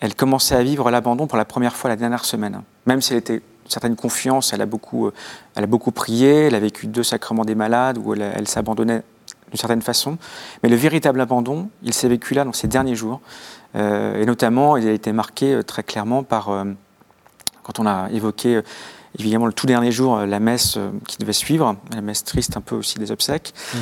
elle, 0.00 0.14
commençait 0.14 0.54
à 0.54 0.62
vivre 0.62 0.90
l'abandon 0.90 1.26
pour 1.26 1.38
la 1.38 1.44
première 1.44 1.76
fois 1.76 1.90
la 1.90 1.96
dernière 1.96 2.24
semaine. 2.24 2.62
Même 2.86 3.00
si 3.00 3.12
elle 3.12 3.18
était 3.18 3.42
certaine 3.68 3.96
confiance, 3.96 4.52
elle 4.52 4.62
a 4.62 4.66
beaucoup, 4.66 5.10
elle 5.54 5.64
a 5.64 5.66
beaucoup 5.66 5.92
prié, 5.92 6.46
elle 6.46 6.54
a 6.54 6.60
vécu 6.60 6.86
deux 6.86 7.02
sacrements 7.02 7.44
des 7.44 7.54
malades 7.54 7.98
où 7.98 8.14
elle, 8.14 8.48
s'abandonnait 8.48 9.02
d'une 9.48 9.58
certaine 9.58 9.82
façon. 9.82 10.16
Mais 10.62 10.70
le 10.70 10.76
véritable 10.76 11.20
abandon, 11.20 11.68
il 11.82 11.92
s'est 11.92 12.08
vécu 12.08 12.32
là 12.32 12.44
dans 12.44 12.54
ces 12.54 12.66
derniers 12.66 12.94
jours. 12.94 13.20
et 13.74 14.24
notamment, 14.24 14.78
il 14.78 14.88
a 14.88 14.92
été 14.92 15.12
marqué 15.12 15.60
très 15.66 15.82
clairement 15.82 16.22
par 16.22 16.50
quand 17.68 17.80
on 17.80 17.86
a 17.86 18.08
évoqué 18.10 18.56
euh, 18.56 18.62
évidemment 19.18 19.46
le 19.46 19.52
tout 19.52 19.66
dernier 19.66 19.92
jour 19.92 20.16
euh, 20.16 20.26
la 20.26 20.40
messe 20.40 20.76
euh, 20.78 20.90
qui 21.06 21.18
devait 21.18 21.34
suivre, 21.34 21.76
la 21.92 22.00
messe 22.00 22.24
triste 22.24 22.56
un 22.56 22.62
peu 22.62 22.74
aussi 22.74 22.98
des 22.98 23.12
obsèques. 23.12 23.52
Mm. 23.74 23.78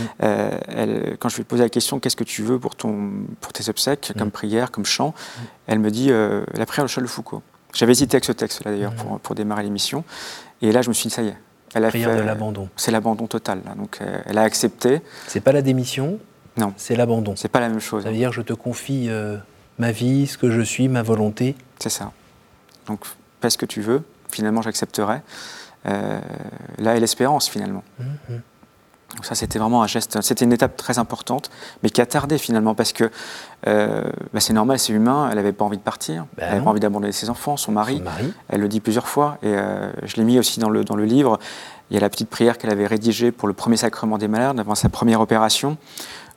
elle, 0.69 1.17
quand 1.21 1.29
je 1.29 1.37
lui 1.37 1.43
ai 1.43 1.45
posé 1.45 1.63
la 1.63 1.69
question 1.69 2.01
qu'est-ce 2.01 2.17
que 2.17 2.25
tu 2.25 2.43
veux 2.43 2.59
pour, 2.59 2.75
ton, 2.75 3.13
pour 3.41 3.53
tes 3.53 3.69
obsèques, 3.69 4.13
mm. 4.15 4.19
comme 4.19 4.31
prière, 4.31 4.71
comme 4.73 4.85
chant, 4.85 5.11
mm. 5.11 5.43
elle 5.69 5.79
me 5.79 5.91
dit 5.91 6.09
la 6.11 6.67
prière 6.67 6.85
de 6.85 6.91
Charles 6.91 7.07
de 7.07 7.11
Foucault. 7.11 7.43
J'avais 7.73 7.93
hésité 7.93 8.17
avec 8.17 8.25
ce 8.25 8.33
texte-là 8.33 8.73
d'ailleurs 8.73 8.95
pour, 8.95 9.21
pour, 9.21 9.35
démarrer 9.35 9.63
l'émission. 9.63 10.03
Et 10.63 10.73
là, 10.73 10.81
je 10.83 10.89
me 10.89 10.95
suis 10.95 11.09
dit 11.09 11.15
ça 11.15 11.23
y 11.23 11.29
est. 11.29 11.37
Elle 11.75 11.85
a 11.85 11.89
prière 11.89 12.17
de 12.17 12.23
l'abandon. 12.23 12.69
C'est 12.77 12.91
l'abandon 12.91 13.27
total. 13.27 13.61
Donc 13.77 14.01
elle 14.25 14.39
a 14.39 14.43
accepté. 14.43 15.03
C'est 15.27 15.41
pas 15.41 15.53
la 15.53 15.63
démission. 15.63 16.19
Non. 16.57 16.73
C'est 16.77 16.97
l'abandon. 16.97 17.35
C'est 17.37 17.49
pas 17.49 17.61
la 17.61 17.69
même 17.69 17.81
chose. 17.81 18.05
Ça 18.05 18.11
veut 18.11 18.17
dire 18.17 18.33
je 18.33 18.41
te 18.41 18.55
confie 18.55 19.11
ma 19.79 19.93
vie, 19.93 20.27
ce 20.27 20.39
que 20.39 20.51
je 20.51 20.63
suis, 20.63 20.89
ma 20.89 21.03
volonté. 21.03 21.55
C'est 21.79 21.91
ça. 21.91 22.13
Donc 22.87 23.05
ce 23.49 23.57
que 23.57 23.67
tu 23.67 23.81
veux, 23.81 24.03
finalement 24.31 24.63
j'accepterai. 24.63 25.21
Euh, 25.87 26.19
là 26.79 26.97
est 26.97 27.01
l'espérance 27.01 27.49
finalement. 27.49 27.85
Mhm. 27.99 28.41
ça 29.23 29.35
c'était 29.35 29.59
vraiment 29.59 29.83
un 29.83 29.87
geste, 29.87 30.21
c'était 30.21 30.45
une 30.45 30.53
étape 30.53 30.77
très 30.77 30.99
importante, 30.99 31.51
mais 31.83 31.91
qui 31.91 32.01
a 32.01 32.07
tardé 32.07 32.39
finalement 32.39 32.75
parce 32.75 32.93
que 32.93 33.11
euh, 33.67 34.03
bah, 34.33 34.41
c'est 34.41 34.53
normal, 34.53 34.79
c'est 34.79 34.93
humain, 34.93 35.29
elle 35.31 35.37
n'avait 35.37 35.53
pas 35.53 35.65
envie 35.65 35.77
de 35.77 35.83
partir, 35.83 36.27
ben 36.37 36.43
elle 36.43 36.49
n'avait 36.51 36.65
pas 36.65 36.71
envie 36.71 36.81
d'abandonner 36.81 37.13
ses 37.13 37.31
enfants, 37.31 37.57
son 37.57 37.73
mari, 37.73 38.03
elle 38.49 38.61
le 38.61 38.69
dit 38.69 38.81
plusieurs 38.81 39.07
fois, 39.07 39.39
et 39.43 39.47
euh, 39.47 39.91
je 40.03 40.17
l'ai 40.17 40.25
mis 40.25 40.39
aussi 40.39 40.59
dans 40.59 40.71
le, 40.71 40.85
dans 40.85 40.97
le 40.97 41.05
livre, 41.05 41.39
il 41.91 41.95
y 41.95 41.97
a 41.97 42.01
la 42.01 42.11
petite 42.11 42.29
prière 42.29 42.59
qu'elle 42.59 42.73
avait 42.73 42.87
rédigée 42.87 43.31
pour 43.31 43.47
le 43.47 43.55
premier 43.55 43.77
sacrement 43.77 44.19
des 44.19 44.29
malades, 44.29 44.59
avant 44.59 44.75
sa 44.75 44.89
première 44.89 45.21
opération, 45.21 45.77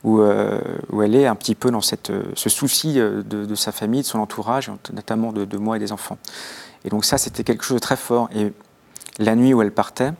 où, 0.03 0.21
où, 0.21 1.01
elle 1.01 1.15
est 1.15 1.25
un 1.25 1.35
petit 1.35 1.55
peu 1.55 1.71
dans 1.71 1.81
cette, 1.81 2.11
ce 2.35 2.49
souci 2.49 2.93
de, 2.93 3.55
sa 3.55 3.73
famille, 3.73 4.01
de 4.01 4.05
son 4.05 4.19
entourage, 4.19 4.71
notamment 4.93 5.33
de, 5.33 5.43
de 5.43 5.57
moi 5.57 5.75
et 5.75 5.79
des 5.79 5.91
enfants. 5.91 6.17
Et 6.85 6.89
donc 6.89 7.05
ça, 7.05 7.17
c'était 7.17 7.43
quelque 7.43 7.63
chose 7.63 7.75
de 7.75 7.79
très 7.79 7.97
fort. 7.97 8.29
Et 8.35 8.53
la 9.17 9.35
nuit 9.35 9.53
où 9.53 9.61
elle 9.61 9.71
partait, 9.71 10.11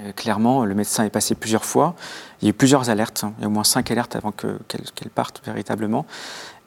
euh, 0.00 0.12
clairement, 0.12 0.64
le 0.64 0.74
médecin 0.74 1.04
est 1.04 1.10
passé 1.10 1.34
plusieurs 1.34 1.64
fois. 1.64 1.94
Il 2.40 2.46
y 2.46 2.48
a 2.48 2.50
eu 2.50 2.54
plusieurs 2.54 2.90
alertes. 2.90 3.24
Hein. 3.24 3.32
Il 3.38 3.42
y 3.42 3.44
a 3.44 3.48
au 3.48 3.50
moins 3.50 3.64
cinq 3.64 3.90
alertes 3.90 4.16
avant 4.16 4.32
qu'elle 4.32 5.10
parte 5.14 5.42
véritablement. 5.44 6.06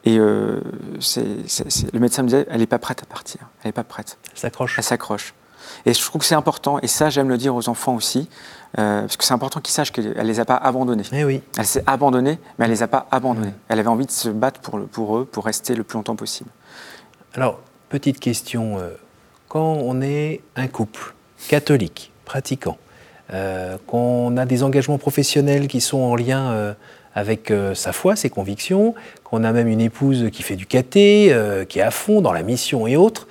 Et 0.05 0.17
euh, 0.19 0.59
le 1.93 1.99
médecin 1.99 2.23
me 2.23 2.27
disait, 2.27 2.45
elle 2.49 2.59
n'est 2.59 2.67
pas 2.67 2.79
prête 2.79 3.03
à 3.03 3.05
partir. 3.05 3.41
Elle 3.61 3.69
n'est 3.69 3.73
pas 3.73 3.83
prête. 3.83 4.17
Elle 4.31 4.39
s'accroche. 4.39 4.75
Elle 4.77 4.83
s'accroche. 4.83 5.33
Et 5.85 5.93
je 5.93 6.01
trouve 6.01 6.19
que 6.19 6.27
c'est 6.27 6.35
important, 6.35 6.77
et 6.81 6.87
ça 6.87 7.09
j'aime 7.09 7.29
le 7.29 7.37
dire 7.37 7.55
aux 7.55 7.69
enfants 7.69 7.95
aussi, 7.95 8.27
euh, 8.77 9.01
parce 9.01 9.15
que 9.15 9.23
c'est 9.23 9.33
important 9.33 9.61
qu'ils 9.61 9.73
sachent 9.73 9.93
qu'elle 9.93 10.13
ne 10.17 10.21
les 10.23 10.41
a 10.41 10.45
pas 10.45 10.57
abandonnés. 10.57 11.03
Eh 11.13 11.23
oui. 11.23 11.41
Elle 11.57 11.65
s'est 11.65 11.83
abandonnée, 11.87 12.37
mais 12.59 12.65
elle 12.65 12.71
ne 12.71 12.75
les 12.75 12.83
a 12.83 12.89
pas 12.89 13.07
abandonnés. 13.11 13.47
Mmh. 13.47 13.59
Elle 13.69 13.79
avait 13.79 13.89
envie 13.89 14.05
de 14.05 14.11
se 14.11 14.27
battre 14.27 14.59
pour, 14.59 14.85
pour 14.87 15.17
eux, 15.17 15.25
pour 15.25 15.45
rester 15.45 15.73
le 15.73 15.83
plus 15.83 15.95
longtemps 15.95 16.17
possible. 16.17 16.49
Alors, 17.33 17.61
petite 17.87 18.19
question, 18.19 18.77
quand 19.53 19.77
on 19.83 20.01
est 20.01 20.41
un 20.55 20.65
couple 20.65 21.13
catholique, 21.47 22.11
pratiquant, 22.25 22.79
euh, 23.31 23.77
qu'on 23.85 24.35
a 24.35 24.47
des 24.47 24.63
engagements 24.63 24.97
professionnels 24.97 25.67
qui 25.67 25.79
sont 25.79 25.99
en 25.99 26.15
lien 26.15 26.51
euh, 26.53 26.73
avec 27.13 27.51
euh, 27.51 27.75
sa 27.75 27.91
foi, 27.91 28.15
ses 28.15 28.31
convictions, 28.31 28.95
qu'on 29.23 29.43
a 29.43 29.51
même 29.51 29.67
une 29.67 29.79
épouse 29.79 30.29
qui 30.31 30.41
fait 30.41 30.55
du 30.55 30.65
caté, 30.65 31.31
qui 31.69 31.77
est 31.77 31.83
à 31.83 31.91
fond 31.91 32.19
dans 32.21 32.33
la 32.33 32.41
mission 32.41 32.87
et 32.87 32.97
autres, 32.97 33.27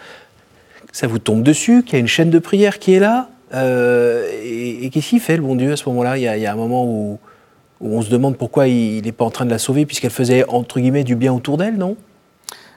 ça 0.93 1.09
vous 1.09 1.19
tombe 1.19 1.43
dessus, 1.43 1.83
qu'il 1.83 1.95
y 1.95 1.97
a 1.97 1.99
une 1.99 2.07
chaîne 2.07 2.31
de 2.31 2.39
prière 2.39 2.79
qui 2.79 2.95
est 2.95 3.01
là, 3.01 3.29
et, 3.53 4.89
qu'est-ce 4.93 5.09
qu'il 5.09 5.21
fait 5.21 5.37
le 5.37 5.43
bon 5.43 5.57
Dieu 5.57 5.73
à 5.73 5.77
ce 5.77 5.89
moment-là? 5.89 6.19
Il, 6.19 6.23
y 6.23 6.47
a 6.47 6.53
un 6.53 6.57
moment 6.57 6.85
où, 6.85 7.19
on 7.81 8.01
se 8.01 8.11
demande 8.11 8.37
pourquoi 8.37 8.69
il 8.69 9.03
n'est 9.03 9.11
pas 9.11 9.25
en 9.25 9.31
train 9.33 9.45
de 9.45 9.51
la 9.51 9.59
sauver 9.59 9.87
puisqu'elle 9.87 10.11
faisait 10.13 10.45
entre 10.47 10.79
guillemets 10.79 11.03
du 11.03 11.17
bien 11.17 11.33
autour 11.33 11.57
d'elle, 11.57 11.79
non? 11.79 11.97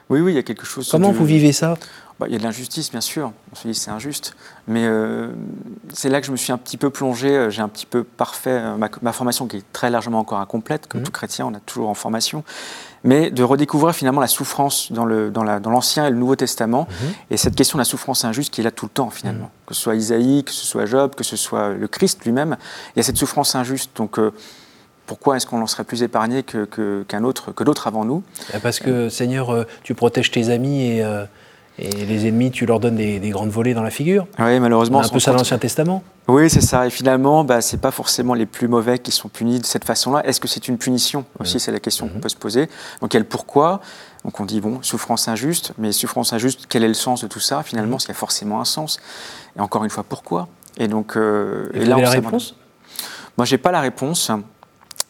Oui, 0.10 0.22
oui, 0.22 0.34
il 0.34 0.36
y 0.36 0.40
a 0.40 0.44
quelque 0.44 0.66
chose. 0.66 0.90
Comment 0.90 1.12
vous 1.12 1.26
vivez 1.26 1.52
ça? 1.52 1.76
Bah, 2.20 2.28
il 2.30 2.34
y 2.34 2.36
a 2.36 2.40
de 2.40 2.44
l'injustice, 2.44 2.92
bien 2.92 3.02
sûr. 3.02 3.34
On 3.52 3.56
se 3.56 3.68
dit 3.68 3.74
c'est 3.74 3.92
injuste. 3.92 4.36
Mais 4.68 4.86
euh, 4.86 5.32
c'est 5.92 6.10
là 6.10 6.22
que 6.22 6.28
je 6.28 6.32
me 6.32 6.38
suis 6.38 6.54
un 6.54 6.58
petit 6.58 6.78
peu 6.78 6.90
plongé. 6.90 7.30
Euh, 7.30 7.50
j'ai 7.50 7.62
un 7.62 7.68
petit 7.68 7.86
peu 7.86 8.06
parfait 8.06 8.52
euh, 8.52 8.78
ma, 8.78 9.12
formation 9.12 9.48
qui 9.48 9.58
est 9.58 9.74
très 9.74 9.90
largement 9.90 10.20
encore 10.20 10.40
incomplète. 10.40 10.88
Comme 10.88 11.02
mmh. 11.02 11.06
tout 11.06 11.12
chrétien, 11.12 11.46
on 11.46 11.54
a 11.54 11.60
toujours 11.60 11.90
en 11.90 11.94
formation. 11.94 12.46
Mais 13.04 13.32
de 13.32 13.44
redécouvrir 13.44 13.94
finalement 13.94 14.22
la 14.22 14.28
souffrance 14.28 14.94
dans 14.94 15.06
l'Ancien 15.06 16.04
dans 16.04 16.08
et 16.08 16.12
le 16.12 16.18
Nouveau 16.18 16.38
Testament. 16.38 16.88
Mmh. 16.90 17.06
Et 17.32 17.38
cette 17.38 17.56
question 17.56 17.78
de 17.78 17.82
la 17.82 17.86
souffrance 17.86 18.24
injuste 18.24 18.54
qui 18.54 18.62
est 18.62 18.64
là 18.64 18.72
tout 18.72 18.86
le 18.86 18.92
temps 18.92 19.10
finalement. 19.10 19.48
Mmh. 19.48 19.68
Que 19.68 19.74
ce 19.74 19.82
soit 19.82 19.96
Isaïe, 19.96 20.44
que 20.46 20.54
ce 20.54 20.66
soit 20.66 20.86
Job, 20.86 21.16
que 21.16 21.24
ce 21.26 21.36
soit 21.36 21.70
le 21.74 21.88
Christ 21.90 22.24
lui-même. 22.24 22.56
Il 22.96 23.00
y 23.00 23.02
a 23.02 23.04
cette 23.04 23.18
souffrance 23.18 23.56
injuste. 23.56 23.92
Donc 23.98 24.20
pourquoi 25.06 25.38
est-ce 25.38 25.46
qu'on 25.46 25.62
en 25.62 25.68
serait 25.68 25.84
plus 25.84 26.04
épargné 26.04 26.44
que, 26.44 27.04
qu'un 27.08 27.24
autre, 27.24 27.52
que 27.52 27.64
d'autres 27.64 27.88
avant 27.88 28.06
nous 28.06 28.24
Parce 28.64 28.80
que 28.80 29.10
Seigneur, 29.10 29.66
tu 29.84 29.94
protèges 29.96 30.32
tes 30.32 30.50
amis 30.50 30.84
et 30.84 31.04
et 31.78 31.90
les 32.06 32.28
ennemis, 32.28 32.52
tu 32.52 32.66
leur 32.66 32.80
donnes 32.80 32.96
des, 32.96 33.30
grandes 33.30 33.50
volées 33.50 33.74
dans 33.74 33.84
la 33.84 33.90
figure. 33.90 34.28
Oui, 34.40 34.60
malheureusement. 34.60 35.04
C'est 35.04 35.10
un 35.10 35.14
peu 35.14 35.20
ça 35.20 35.34
l'Ancien 35.34 35.58
Testament. 35.58 36.04
Oui, 36.28 36.50
c'est 36.50 36.62
ça. 36.62 36.88
Et 36.88 36.90
finalement, 36.90 37.44
bah, 37.44 37.62
ce 37.62 37.76
n'est 37.76 37.82
pas 37.82 37.92
forcément 37.92 38.34
les 38.34 38.46
plus 38.46 38.70
mauvais 38.70 38.98
qui 38.98 39.12
sont 39.12 39.28
punis 39.28 39.60
de 39.60 39.66
cette 39.66 39.84
façon-là. 39.84 40.26
Est-ce 40.26 40.40
que 40.40 40.48
c'est 40.48 40.70
une 40.70 40.78
punition 40.78 41.26
Aussi, 41.40 41.60
c'est 41.60 41.74
la 41.74 41.82
question 41.82 42.08
qu'on 42.08 42.16
mhm. 42.16 42.22
peut 42.22 42.30
se 42.30 42.38
poser. 42.38 42.70
Donc, 43.02 43.14
il 43.14 43.16
y 43.16 43.18
a 43.18 43.20
le 43.20 43.26
pourquoi. 43.26 43.82
Donc, 44.24 44.40
on 44.40 44.46
dit, 44.46 44.62
bon, 44.62 44.82
souffrance 44.84 45.28
injuste. 45.28 45.74
Mais 45.78 45.92
souffrance 45.92 46.32
injuste, 46.32 46.66
quel 46.70 46.84
est 46.84 46.88
le 46.88 46.94
sens 46.94 47.22
de 47.22 47.28
tout 47.28 47.42
ça? 47.42 47.62
Finalement, 47.62 47.98
parce 47.98 48.06
qu'il 48.06 48.14
y 48.14 48.18
a 48.18 48.20
forcément 48.20 48.62
un 48.62 48.66
sens? 48.66 49.00
Et 49.58 49.60
encore 49.60 49.84
une 49.84 49.90
fois, 49.90 50.06
pourquoi? 50.08 50.48
Et 50.78 50.88
donc. 50.88 51.18
Euh, 51.18 51.68
et, 51.74 51.84
là, 51.84 51.98
la 51.98 52.10
réponse? 52.10 52.56
Moi, 53.38 53.44
je 53.44 53.54
n'ai 53.54 53.58
pas 53.58 53.74
la 53.74 53.82
réponse. 53.82 54.32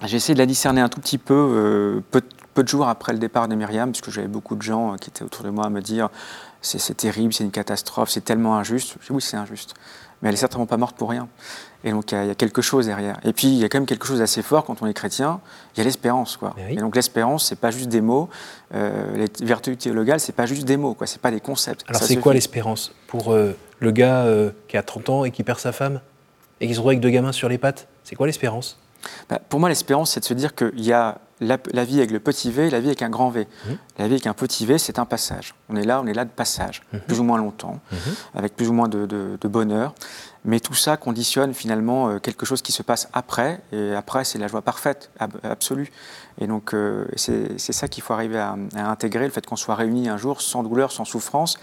J'ai 0.04 0.18
essayé 0.18 0.34
de 0.34 0.40
la 0.40 0.46
discerner 0.46 0.82
un 0.82 0.90
tout 0.90 1.00
petit 1.00 1.18
peu, 1.18 1.34
euh, 1.34 2.00
peu, 2.12 2.22
peu, 2.54 2.64
de 2.64 2.68
jours 2.68 2.88
après 2.88 3.14
le 3.14 3.20
départ 3.20 3.48
de 3.48 3.56
Myriam, 3.56 3.92
puisque 3.92 4.12
j'avais 4.12 4.28
beaucoup 4.28 4.56
de 4.56 4.62
gens 4.62 4.94
euh, 4.94 4.98
qui 4.98 5.10
étaient 5.10 5.24
autour 5.24 5.46
de 5.46 5.50
moi 5.50 5.66
à 5.66 5.70
me 5.70 5.82
dire 5.82 6.10
c'est 6.66 6.98
terrible, 6.98 7.34
c'est 7.34 7.44
une 7.44 7.52
catastrophe, 7.52 8.10
c'est 8.10 8.24
tellement 8.24 8.58
injuste. 8.58 8.96
Je 9.02 9.08
dis, 9.08 9.14
oui, 9.14 9.22
c'est 9.22 9.38
injuste. 9.38 9.76
Mais 10.22 10.30
elle 10.30 10.34
n'est 10.34 10.40
certainement 10.40 10.66
pas 10.66 10.78
morte 10.78 10.96
pour 10.96 11.10
rien. 11.10 11.28
Et 11.84 11.92
donc, 11.92 12.12
il 12.12 12.26
y, 12.26 12.30
a 12.30 12.36
quelque 12.36 12.62
chose 12.62 12.88
derrière. 12.88 13.20
Et 13.24 13.34
puis, 13.34 13.48
il 13.48 13.58
y 13.58 13.64
a 13.64 13.70
quand 13.70 13.78
même 13.78 13.86
quelque 13.86 14.08
chose 14.08 14.20
d'assez 14.20 14.42
fort 14.42 14.66
quand 14.66 14.82
on 14.82 14.88
est 14.88 14.94
chrétien. 14.94 15.42
Il 15.76 15.80
y 15.80 15.82
a 15.82 15.84
l'espérance, 15.84 16.38
quoi. 16.38 16.56
Et 16.70 16.78
donc, 16.78 16.96
l'espérance, 16.96 17.46
c'est 17.48 17.60
pas 17.60 17.70
juste 17.70 17.90
des 17.90 18.02
mots. 18.02 18.30
Euh, 18.74 19.28
les 19.40 19.46
vertus 19.46 19.78
théologales, 19.78 20.20
c'est 20.20 20.34
pas 20.34 20.48
juste 20.48 20.66
des 20.66 20.78
mots, 20.78 20.96
quoi. 20.96 21.06
C'est 21.06 21.22
pas 21.22 21.32
des 21.32 21.42
concepts. 21.42 21.84
Alors, 21.88 22.02
c'est 22.02 22.16
quoi 22.16 22.34
l'espérance 22.34 22.94
pour 23.08 23.32
euh, 23.32 23.52
le 23.80 23.92
gars 23.92 24.26
qui 24.68 24.78
a 24.78 24.84
30 24.84 25.10
ans 25.10 25.26
et 25.26 25.32
qui 25.32 25.44
perd 25.44 25.60
sa 25.60 25.72
femme 25.72 26.02
et 26.60 26.68
qui 26.68 26.74
se 26.74 26.80
retrouve 26.80 26.92
avec 26.92 27.02
deux 27.02 27.12
gamins 27.12 27.32
sur 27.32 27.50
les 27.50 27.60
pattes? 27.60 27.88
C'est 28.04 28.16
quoi 28.16 28.26
l'espérance? 28.26 28.80
Bah, 29.30 29.40
Pour 29.50 29.60
moi, 29.60 29.70
l'espérance, 29.70 30.12
c'est 30.12 30.20
de 30.20 30.26
se 30.26 30.34
dire 30.34 30.56
qu'il 30.56 30.84
y 30.84 30.94
a 30.94 31.20
la, 31.42 31.84
vie 31.84 31.98
avec 31.98 32.12
le 32.12 32.20
petit 32.20 32.52
v, 32.52 32.70
la 32.70 32.80
vie 32.80 32.88
avec 32.88 33.02
un 33.02 33.10
grand 33.10 33.30
V. 33.30 33.48
Mmh. 33.48 33.70
La 33.98 34.08
vie 34.08 34.14
avec 34.14 34.28
un 34.28 34.34
petit 34.34 34.66
v, 34.66 34.78
c'est 34.78 35.00
un 35.00 35.06
passage. 35.06 35.54
On 35.70 35.76
est 35.76 35.84
là, 35.84 36.02
on 36.02 36.08
est 36.08 36.14
là 36.14 36.26
de 36.26 36.30
passage, 36.30 36.82
mmh. 36.92 36.98
plus 37.00 37.20
ou 37.20 37.24
moins 37.24 37.38
longtemps, 37.38 37.80
mmh. 37.92 37.96
avec 38.36 38.56
plus 38.56 38.70
ou 38.70 38.74
moins 38.74 38.88
de, 38.88 39.38
bonheur. 39.44 39.94
Mais 40.48 40.60
tout 40.60 40.76
ça 40.76 40.96
conditionne 40.96 41.56
finalement 41.56 42.08
euh, 42.08 42.20
quelque 42.20 42.46
chose 42.46 42.62
qui 42.62 42.72
se 42.72 42.84
passe 42.84 43.10
après, 43.14 43.62
et 43.72 43.96
après, 43.96 44.24
c'est 44.24 44.38
la 44.38 44.48
joie 44.48 44.62
parfaite, 44.62 45.10
absolue. 45.44 45.92
Et 46.40 46.46
donc, 46.46 46.74
euh, 46.74 47.06
c'est 47.16 47.58
ça 47.58 47.88
qu'il 47.88 48.04
faut 48.04 48.14
arriver 48.14 48.38
à, 48.38 48.56
intégrer, 48.76 49.26
le 49.26 49.32
fait 49.32 49.46
qu'on 49.46 49.56
soit 49.56 49.76
réunis 49.76 50.08
un 50.08 50.18
jour 50.18 50.42
sans 50.42 50.62
douleur, 50.62 50.92
sans 50.92 51.06
souffrance. 51.06 51.58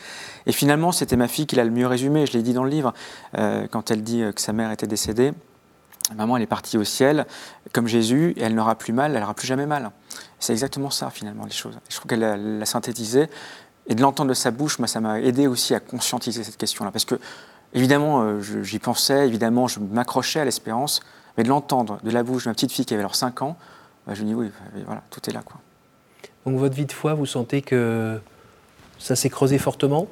Et 0.47 0.53
finalement, 0.53 0.91
c'était 0.91 1.17
ma 1.17 1.29
fille 1.29 1.47
qui 1.47 1.57
l'a 1.57 1.65
le 1.65 1.71
mieux 1.71 1.87
résumé, 1.87 2.27
je 2.27 2.33
l'ai 2.33 2.43
dit 2.43 2.55
dans 2.55 2.65
le 2.65 2.71
livre, 2.71 2.93
euh, 3.39 3.67
quand 3.71 3.91
elle 3.91 4.03
dit 4.03 4.25
que 4.35 4.41
sa 4.41 4.53
mère 4.53 4.73
était 4.73 4.89
décédée. 4.89 5.33
Maman, 6.17 6.37
elle 6.37 6.43
est 6.43 6.47
partie 6.47 6.77
au 6.79 6.85
ciel, 6.85 7.27
comme 7.73 7.87
Jésus, 7.87 8.35
et 8.37 8.43
elle 8.43 8.55
n'aura 8.55 8.75
plus 8.75 8.93
mal, 8.93 9.15
elle 9.15 9.21
n'aura 9.21 9.35
plus 9.35 9.47
jamais 9.47 9.67
mal. 9.67 9.91
C'est 10.39 10.53
exactement 10.53 10.91
ça, 10.91 11.11
finalement, 11.11 11.45
les 11.45 11.53
choses. 11.53 11.79
Je 11.89 11.97
trouve 11.97 12.09
qu'elle 12.09 12.59
l'a 12.59 12.67
synthétisé. 12.67 13.29
Et 13.87 13.95
de 13.95 14.03
l'entendre 14.03 14.31
de 14.31 14.35
sa 14.35 14.51
bouche, 14.51 14.79
moi, 14.79 14.89
ça 14.89 15.01
m'a 15.01 15.21
aidé 15.21 15.47
aussi 15.47 15.75
à 15.75 15.81
conscientiser 15.81 16.45
cette 16.45 16.57
question-là. 16.57 16.91
Parce 16.91 17.05
que, 17.05 17.19
évidemment, 17.73 18.23
euh, 18.23 18.41
j'y 18.41 18.79
pensais, 18.79 19.27
évidemment, 19.27 19.69
je 19.69 19.81
m'accrochais 19.81 20.41
à 20.41 20.45
l'espérance, 20.45 21.01
mais 21.37 21.45
de 21.45 21.49
l'entendre 21.49 21.99
de 22.03 22.11
la 22.11 22.23
bouche 22.23 22.45
de 22.45 22.51
ma 22.51 22.55
petite 22.55 22.73
fille 22.73 22.85
qui 22.85 22.95
avait 22.95 23.03
alors 23.03 23.17
5 23.17 23.43
ans, 23.43 23.57
bah, 24.07 24.15
je 24.15 24.23
me 24.23 24.29
dis 24.29 24.35
oui, 24.35 24.51
voilà, 24.87 25.03
tout 25.11 25.21
est 25.29 25.33
là. 25.33 25.43
Quoi. 25.45 25.61
Donc, 26.47 26.59
votre 26.59 26.75
vie 26.75 26.87
de 26.87 26.93
foi, 26.93 27.15
vous 27.15 27.27
sentez 27.27 27.63
que 27.63 28.21
ça 28.99 29.17
s'est 29.17 29.31
creusé 29.31 29.59
fortement? 29.59 30.07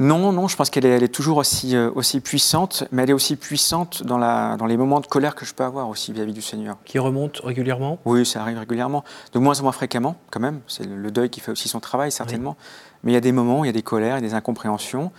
Non, 0.00 0.32
non, 0.32 0.48
je 0.48 0.56
pense 0.56 0.70
qu'elle 0.70 0.86
est, 0.86 1.08
toujours 1.08 1.36
aussi, 1.36 1.76
euh, 1.76 1.90
aussi 1.94 2.20
puissante, 2.20 2.84
mais 2.90 3.02
elle 3.02 3.10
est 3.10 3.12
aussi 3.12 3.36
puissante 3.36 4.02
dans, 4.02 4.16
la, 4.16 4.56
dans 4.56 4.64
les 4.64 4.78
moments 4.78 5.00
de 5.00 5.06
colère 5.06 5.34
que 5.34 5.44
je 5.44 5.52
peux 5.52 5.62
avoir 5.62 5.90
aussi 5.90 6.10
vis-à-vis 6.14 6.32
du 6.32 6.40
Seigneur. 6.40 6.78
Qui 6.86 6.98
remonte 6.98 7.42
régulièrement? 7.44 7.98
Oui, 8.06 8.24
ça 8.24 8.40
arrive 8.40 8.58
régulièrement. 8.58 9.04
De 9.34 9.38
moins 9.38 9.60
en 9.60 9.64
moins 9.64 9.72
fréquemment, 9.72 10.16
quand 10.30 10.40
même. 10.40 10.60
C'est 10.68 10.86
le 10.86 11.10
deuil 11.10 11.28
qui 11.28 11.40
fait 11.40 11.52
aussi 11.52 11.68
son 11.68 11.80
travail, 11.80 12.10
certainement. 12.10 12.56
Mais 13.04 13.12
il 13.12 13.14
y 13.14 13.18
a 13.18 13.20
des 13.20 13.32
moments, 13.32 13.62
il 13.62 13.66
y 13.66 13.70
a 13.70 13.74
des 13.74 13.82
colères, 13.82 14.16
il 14.16 14.22
y 14.22 14.26
a 14.26 14.28
des 14.28 14.34
incompréhensions. 14.34 15.12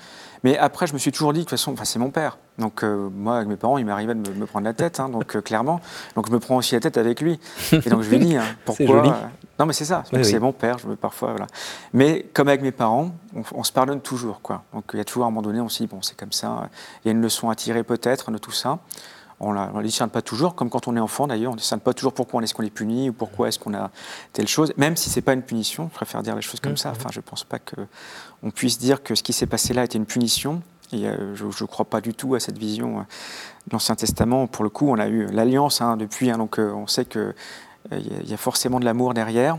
Mais 0.43 0.57
après, 0.57 0.88
je 0.88 0.93
me 0.93 0.98
suis 0.98 1.12
toujours 1.12 1.33
dit, 1.33 1.39
de 1.39 1.43
toute 1.43 1.51
façon, 1.51 1.75
c'est 1.83 2.00
mon 2.00 2.10
père. 2.10 2.38
Donc, 2.57 2.83
euh, 2.83 3.10
moi, 3.10 3.38
avec 3.38 3.48
mes 3.48 3.55
parents, 3.55 3.77
il 3.77 3.86
m'arrivait 3.86 4.15
de 4.15 4.31
me, 4.31 4.45
prendre 4.45 4.65
la 4.65 4.74
tête, 4.74 5.00
hein, 5.00 5.10
donc 5.10 5.36
euh, 5.36 5.41
clairement. 5.41 5.79
Donc, 6.15 6.27
je 6.27 6.31
me 6.31 6.39
prends 6.39 6.57
aussi 6.57 6.74
la 6.74 6.81
tête 6.81 6.98
avec 6.98 7.21
lui. 7.21 7.39
Et 7.71 7.89
donc, 7.89 8.01
je 8.01 8.10
lui 8.10 8.19
dis, 8.19 8.36
hein, 8.36 8.43
pourquoi. 8.65 8.86
Joli. 8.86 9.10
Euh, 9.10 9.13
non, 9.60 9.65
mais 9.65 9.74
c'est 9.74 9.86
ça. 9.86 10.03
c'est 10.24 10.39
mon 10.39 10.51
père, 10.51 10.79
je 10.79 10.88
veux 10.88 10.95
parfois. 10.95 11.31
Voilà. 11.31 11.48
Mais 11.93 12.25
comme 12.33 12.48
avec 12.48 12.62
mes 12.62 12.71
parents, 12.71 13.12
on, 13.53 13.63
se 13.63 13.71
pardonne 13.71 14.01
toujours, 14.01 14.41
quoi. 14.41 14.63
Donc, 14.74 14.86
il 14.93 14.98
y 14.98 15.01
a 15.01 15.05
toujours, 15.05 15.25
à 15.25 15.27
un 15.27 15.29
moment 15.29 15.43
donné, 15.43 15.62
on 15.62 15.69
se 15.69 15.83
dit, 15.83 15.88
bon, 15.88 16.01
c'est 16.01 16.17
comme 16.17 16.31
ça. 16.31 16.69
Il 17.03 17.07
y 17.07 17.10
a 17.10 17.12
une 17.12 17.21
leçon 17.21 17.50
à 17.50 17.55
tirer, 17.55 17.83
peut-être, 17.83 18.31
de 18.31 18.38
tout 18.38 18.51
ça 18.51 18.79
on 19.41 19.53
ne 19.53 19.83
discerne 19.83 20.10
pas 20.10 20.21
toujours, 20.21 20.55
comme 20.55 20.69
quand 20.69 20.88
on 20.88 20.95
est 20.95 21.00
enfant 21.00 21.27
d'ailleurs, 21.27 21.51
on 21.51 21.55
ne 21.55 21.60
discerne 21.60 21.81
pas 21.81 21.93
toujours 21.93 22.13
pourquoi 22.13 22.41
est-ce 22.43 22.53
qu'on 22.53 22.63
est 22.63 22.69
puni 22.69 23.10
ou 23.10 23.13
pourquoi 23.13 23.48
est-ce 23.48 23.57
qu'on 23.57 23.74
a 23.74 23.89
telle 24.33 24.48
chose, 24.48 24.71
même 24.77 24.95
si 24.95 25.10
ce 25.10 25.15
n'est 25.15 25.24
pas 25.24 25.33
une 25.33 25.41
punition, 25.41 25.89
je 25.91 25.95
préfère 25.95 26.21
dire 26.21 26.36
les 26.36 26.41
choses 26.41 26.60
comme 26.60 26.74
mmh, 26.74 26.77
ça, 26.77 26.89
mmh. 26.89 26.95
enfin 26.98 27.10
je 27.12 27.19
ne 27.19 27.24
pense 27.24 27.43
pas 27.43 27.57
qu'on 27.60 28.51
puisse 28.51 28.77
dire 28.77 29.01
que 29.01 29.15
ce 29.15 29.24
qui 29.24 29.33
s'est 29.33 29.48
passé 29.48 29.74
là 29.74 29.83
était 29.83 29.98
une 29.98 30.05
punition, 30.05 30.62
et 30.93 31.07
euh, 31.07 31.36
je 31.36 31.45
ne 31.45 31.67
crois 31.67 31.86
pas 31.86 32.01
du 32.01 32.13
tout 32.13 32.36
à 32.36 32.39
cette 32.39 32.57
vision 32.57 33.00
euh, 33.00 33.01
de 33.67 33.74
l'Ancien 33.74 33.95
Testament, 33.95 34.45
pour 34.45 34.63
le 34.63 34.69
coup 34.69 34.88
on 34.89 35.00
a 35.00 35.07
eu 35.07 35.25
l'alliance 35.27 35.81
hein, 35.81 35.98
depuis, 35.98 36.29
hein, 36.29 36.38
donc 36.38 36.60
euh, 36.60 36.71
on 36.71 36.86
sait 36.86 37.05
qu'il 37.05 37.33
y 37.91 38.33
a 38.33 38.38
forcément 38.38 38.79
de 38.79 38.86
l'amour 38.86 39.13
derrière, 39.15 39.57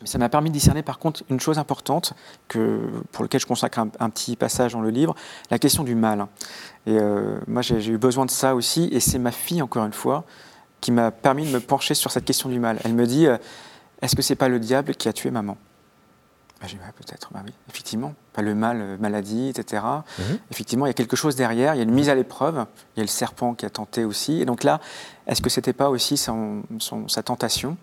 mais 0.00 0.06
ça 0.06 0.18
m'a 0.18 0.28
permis 0.28 0.50
de 0.50 0.54
discerner 0.54 0.82
par 0.82 0.98
contre 0.98 1.24
une 1.28 1.40
chose 1.40 1.58
importante 1.58 2.14
que, 2.46 2.80
pour 3.10 3.24
laquelle 3.24 3.40
je 3.40 3.46
consacre 3.46 3.78
un, 3.78 4.10
petit 4.10 4.36
passage 4.36 4.72
dans 4.72 4.80
le 4.80 4.90
livre, 4.90 5.14
la 5.50 5.58
question 5.58 5.82
du 5.82 5.94
mal. 5.94 6.26
Et 6.86 6.96
euh, 6.98 7.40
moi 7.46 7.62
j'ai 7.62 7.84
eu 7.88 7.98
besoin 7.98 8.24
de 8.24 8.30
ça 8.30 8.54
aussi, 8.54 8.88
et 8.92 9.00
c'est 9.00 9.18
ma 9.18 9.32
fille 9.32 9.62
encore 9.62 9.84
une 9.84 9.92
fois 9.92 10.24
qui 10.80 10.92
m'a 10.92 11.10
permis 11.10 11.46
de 11.46 11.50
me 11.52 11.60
pencher 11.60 11.94
sur 11.94 12.12
cette 12.12 12.24
question 12.24 12.48
du 12.48 12.60
mal. 12.60 12.78
Elle 12.84 12.94
me 12.94 13.06
dit, 13.06 13.26
euh, 13.26 13.36
est-ce 14.00 14.14
que 14.14 14.22
c'est 14.22 14.36
pas 14.36 14.48
le 14.48 14.60
diable 14.60 14.94
qui 14.94 15.08
a 15.08 15.12
tué 15.12 15.32
maman? 15.32 15.56
Bah, 16.60 16.68
J'ai 16.68 16.76
dit, 16.76 16.82
peut-être, 16.96 17.30
bah 17.32 17.40
oui, 17.44 17.52
effectivement, 17.68 18.14
pas 18.32 18.42
le 18.42 18.54
mal, 18.54 18.80
euh, 18.80 18.96
maladie, 18.98 19.48
etc. 19.48 19.82
Mhm. 20.18 20.38
Effectivement, 20.52 20.86
il 20.86 20.88
y 20.88 20.90
a 20.90 20.94
quelque 20.94 21.16
chose 21.16 21.34
derrière, 21.34 21.74
il 21.74 21.78
y 21.78 21.80
a 21.80 21.84
une 21.84 21.90
mise 21.90 22.08
à 22.08 22.14
l'épreuve, 22.14 22.66
il 22.94 22.98
y 22.98 23.00
a 23.00 23.04
le 23.04 23.08
serpent 23.08 23.54
qui 23.54 23.66
a 23.66 23.70
tenté 23.70 24.04
aussi, 24.04 24.40
et 24.40 24.44
donc 24.44 24.62
là, 24.62 24.80
est-ce 25.26 25.42
que 25.42 25.50
c'était 25.50 25.72
pas 25.72 25.90
aussi 25.90 26.16
sa 26.16 27.22
tentation? 27.24 27.76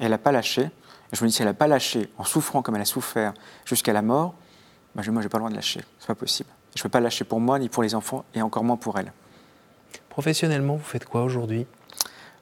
Elle 0.00 0.10
n'a 0.10 0.18
pas 0.18 0.32
lâché, 0.32 0.70
je 1.12 1.22
me 1.24 1.28
dis, 1.28 1.34
si 1.34 1.42
elle 1.42 1.48
n'a 1.48 1.54
pas 1.54 1.66
lâché, 1.66 2.08
en 2.18 2.24
souffrant 2.24 2.62
comme 2.62 2.76
elle 2.76 2.82
a 2.82 2.86
souffert 2.86 3.34
jusqu'à 3.64 3.92
la 3.92 4.02
mort, 4.02 4.34
bah, 4.94 5.02
moi, 5.06 5.20
je 5.20 5.26
n'ai 5.26 5.28
pas 5.28 5.38
le 5.38 5.42
droit 5.42 5.50
de 5.50 5.54
lâcher. 5.54 5.80
Ce 5.98 6.04
n'est 6.04 6.08
pas 6.08 6.14
possible. 6.14 6.48
Je 6.74 6.80
ne 6.80 6.82
peux 6.84 6.88
pas 6.88 7.00
lâcher 7.00 7.24
pour 7.24 7.40
moi, 7.40 7.58
ni 7.58 7.68
pour 7.68 7.82
les 7.82 7.94
enfants, 7.94 8.24
et 8.34 8.42
encore 8.42 8.64
moins 8.64 8.76
pour 8.76 8.98
elle. 8.98 9.12
Professionnellement, 10.08 10.76
vous 10.76 10.84
faites 10.84 11.04
quoi 11.04 11.22
aujourd'hui? 11.22 11.66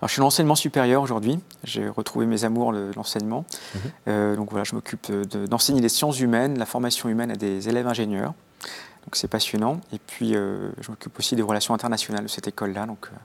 Alors, 0.00 0.08
je 0.08 0.14
suis 0.14 0.20
dans 0.20 0.26
l'enseignement 0.26 0.54
supérieur 0.54 1.02
aujourd'hui. 1.02 1.38
J'ai 1.64 1.88
retrouvé 1.88 2.26
mes 2.26 2.44
amours 2.44 2.72
de 2.72 2.90
l'enseignement. 2.96 3.44
Mhm. 3.74 3.80
Euh, 4.08 4.36
donc 4.36 4.50
voilà, 4.50 4.64
je 4.64 4.74
m'occupe 4.74 5.12
d'enseigner 5.12 5.80
les 5.80 5.90
sciences 5.90 6.20
humaines, 6.20 6.58
la 6.58 6.66
formation 6.66 7.08
humaine 7.08 7.30
à 7.30 7.36
des 7.36 7.68
élèves 7.68 7.86
ingénieurs. 7.86 8.32
Donc 9.04 9.16
c'est 9.16 9.28
passionnant. 9.28 9.80
Et 9.92 9.98
puis 9.98 10.34
euh, 10.34 10.70
je 10.80 10.90
m'occupe 10.90 11.18
aussi 11.18 11.36
des 11.36 11.42
relations 11.42 11.74
internationales 11.74 12.22
de 12.22 12.28
cette 12.28 12.48
école-là. 12.48 12.86
Donc 12.86 13.08
euh, 13.12 13.16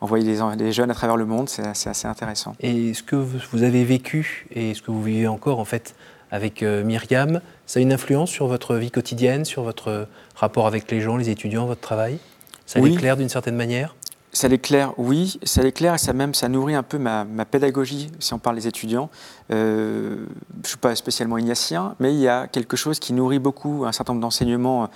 envoyer 0.00 0.36
les, 0.58 0.72
jeunes 0.72 0.90
à 0.90 0.94
travers 0.94 1.16
le 1.16 1.26
monde, 1.26 1.48
c'est 1.48 1.66
assez, 1.66 2.06
intéressant. 2.06 2.54
Et 2.60 2.94
ce 2.94 3.02
que 3.02 3.16
vous 3.16 3.62
avez 3.62 3.84
vécu 3.84 4.46
et 4.54 4.74
ce 4.74 4.82
que 4.82 4.90
vous 4.90 5.02
vivez 5.02 5.26
encore 5.26 5.58
en 5.58 5.64
fait 5.64 5.94
avec 6.30 6.62
Myriam, 6.62 7.40
ça 7.66 7.78
a 7.78 7.82
une 7.82 7.92
influence 7.92 8.30
sur 8.30 8.46
votre 8.46 8.74
vie 8.76 8.90
quotidienne, 8.90 9.44
sur 9.44 9.62
votre 9.62 10.08
rapport 10.34 10.66
avec 10.66 10.90
les 10.90 11.00
gens, 11.00 11.16
les 11.16 11.30
étudiants, 11.30 11.66
votre 11.66 11.80
travail? 11.80 12.18
Ça 12.66 12.80
oui. 12.80 12.90
l'éclaire 12.90 13.16
d'une 13.16 13.28
certaine 13.28 13.56
manière? 13.56 13.94
Ça 14.36 14.48
l'éclaire, 14.48 14.92
oui, 14.98 15.40
ça 15.44 15.62
l'éclaire 15.62 15.94
et 15.94 15.98
ça 15.98 16.12
même 16.12 16.34
ça 16.34 16.50
nourrit 16.50 16.74
un 16.74 16.82
peu 16.82 16.98
ma, 16.98 17.24
pédagogie, 17.46 18.10
si 18.18 18.34
on 18.34 18.38
parle 18.38 18.56
des 18.56 18.66
étudiants. 18.66 19.08
Euh, 19.50 20.26
je 20.56 20.58
ne 20.58 20.66
suis 20.66 20.76
pas 20.76 20.94
spécialement 20.94 21.38
ignatien, 21.38 21.94
mais 22.00 22.12
il 22.12 22.20
y 22.20 22.28
a 22.28 22.46
quelque 22.46 22.76
chose 22.76 22.98
qui 22.98 23.14
nourrit 23.14 23.38
beaucoup 23.38 23.84
un 23.86 23.92
certain 23.92 24.12
nombre 24.12 24.20
d'enseignements 24.20 24.90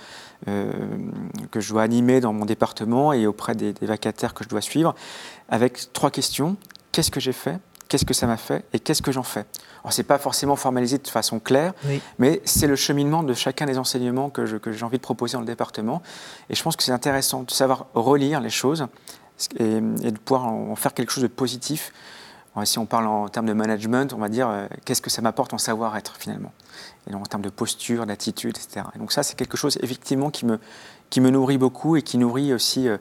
euh, 0.47 0.71
que 1.49 1.59
je 1.59 1.71
dois 1.71 1.81
animer 1.81 2.21
dans 2.21 2.33
mon 2.33 2.45
département 2.45 3.13
et 3.13 3.25
auprès 3.25 3.55
des, 3.55 3.73
vacataires 3.81 4.35
que 4.35 4.43
je 4.43 4.49
dois 4.49 4.61
suivre, 4.61 4.93
avec 5.49 5.91
trois 5.91 6.11
questions. 6.11 6.55
Qu'est-ce 6.91 7.09
que 7.09 7.19
j'ai 7.19 7.33
fait? 7.33 7.57
Qu'est-ce 7.89 8.05
que 8.05 8.13
ça 8.13 8.27
m'a 8.27 8.37
fait? 8.37 8.63
Et 8.73 8.79
qu'est-ce 8.79 9.01
que 9.01 9.11
j'en 9.11 9.23
fais? 9.23 9.45
Alors, 9.83 9.91
ce 9.91 10.01
n'est 10.01 10.07
pas 10.07 10.19
forcément 10.19 10.55
formalisé 10.55 10.99
de 10.99 11.07
façon 11.07 11.39
claire, 11.39 11.73
mais 12.19 12.41
c'est 12.45 12.67
le 12.67 12.75
cheminement 12.75 13.23
de 13.23 13.33
chacun 13.33 13.65
des 13.65 13.79
enseignements 13.79 14.29
que 14.29 14.45
j'ai 14.45 14.85
envie 14.85 14.97
de 14.97 15.01
proposer 15.01 15.33
dans 15.33 15.41
le 15.41 15.47
département. 15.47 16.03
Et 16.49 16.55
je 16.55 16.61
pense 16.61 16.75
que 16.75 16.83
c'est 16.83 16.91
intéressant 16.91 17.41
de 17.41 17.51
savoir 17.51 17.87
relire 17.95 18.39
les 18.39 18.51
choses 18.51 18.87
et, 19.57 19.81
de 19.81 20.17
pouvoir 20.17 20.47
en 20.47 20.75
faire 20.75 20.93
quelque 20.93 21.11
chose 21.11 21.23
de 21.23 21.27
positif. 21.27 21.93
si 22.63 22.79
on 22.79 22.85
parle 22.85 23.07
en 23.07 23.29
termes 23.29 23.45
de 23.45 23.53
management, 23.53 24.13
on 24.13 24.17
va 24.17 24.29
dire 24.29 24.49
euh, 24.49 24.67
qu'est-ce 24.85 25.01
que 25.01 25.09
ça 25.09 25.21
m'apporte 25.21 25.53
en 25.53 25.57
savoir-être 25.57 26.15
finalement, 26.17 26.51
et 27.09 27.13
en 27.13 27.23
termes 27.23 27.41
de 27.41 27.49
posture, 27.49 28.05
d'attitude, 28.05 28.57
etc. 28.57 28.87
Et 28.95 28.99
donc 28.99 29.11
ça, 29.11 29.23
c'est 29.23 29.35
quelque 29.35 29.57
chose 29.57 29.77
effectivement 29.81 30.29
qui 30.29 30.45
me, 30.45 30.59
qui 31.09 31.21
me 31.21 31.29
nourrit 31.29 31.57
beaucoup 31.57 31.95
et 31.95 32.01
qui 32.01 32.17
nourrit 32.17 32.53
aussi 32.53 32.87
euh, 32.87 32.97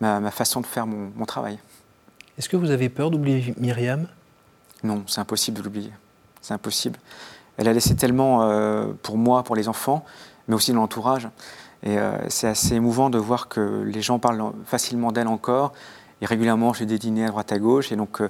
ma, 0.00 0.30
façon 0.30 0.60
de 0.60 0.66
faire 0.66 0.86
mon, 0.86 1.10
mon 1.16 1.26
travail. 1.26 1.58
Est-ce 2.38 2.48
que 2.48 2.56
vous 2.56 2.70
avez 2.70 2.88
peur 2.88 3.10
d'oublier 3.10 3.54
Myriam? 3.58 4.06
Non, 4.82 5.04
c'est 5.06 5.20
impossible 5.20 5.58
de 5.58 5.62
l'oublier. 5.62 5.92
C'est 6.40 6.54
impossible. 6.54 6.98
Elle 7.56 7.68
a 7.68 7.72
laissé 7.72 7.94
tellement 7.94 8.42
euh, 8.42 8.86
pour 9.02 9.18
moi, 9.18 9.42
pour 9.42 9.54
les 9.54 9.68
enfants, 9.68 10.04
mais 10.48 10.54
aussi 10.54 10.72
dans 10.72 10.80
l'entourage. 10.80 11.28
Et 11.82 11.98
euh, 11.98 12.12
c'est 12.28 12.46
assez 12.46 12.74
émouvant 12.74 13.10
de 13.10 13.18
voir 13.18 13.48
que 13.48 13.82
les 13.82 14.02
gens 14.02 14.18
parlent 14.18 14.52
facilement 14.66 15.12
d'elle 15.12 15.28
encore. 15.28 15.72
Et 16.20 16.26
régulièrement, 16.26 16.74
j'ai 16.74 16.86
des 16.86 16.98
dîners 16.98 17.26
à 17.26 17.28
droite 17.28 17.52
à 17.52 17.58
gauche. 17.58 17.90
Et 17.92 17.96
donc, 17.96 18.20
euh, 18.20 18.28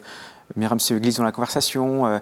Myriam 0.57 0.78
se 0.78 0.95
glisse 0.95 1.16
dans 1.16 1.25
la 1.25 1.33
conversation. 1.33 2.07
Euh, 2.07 2.19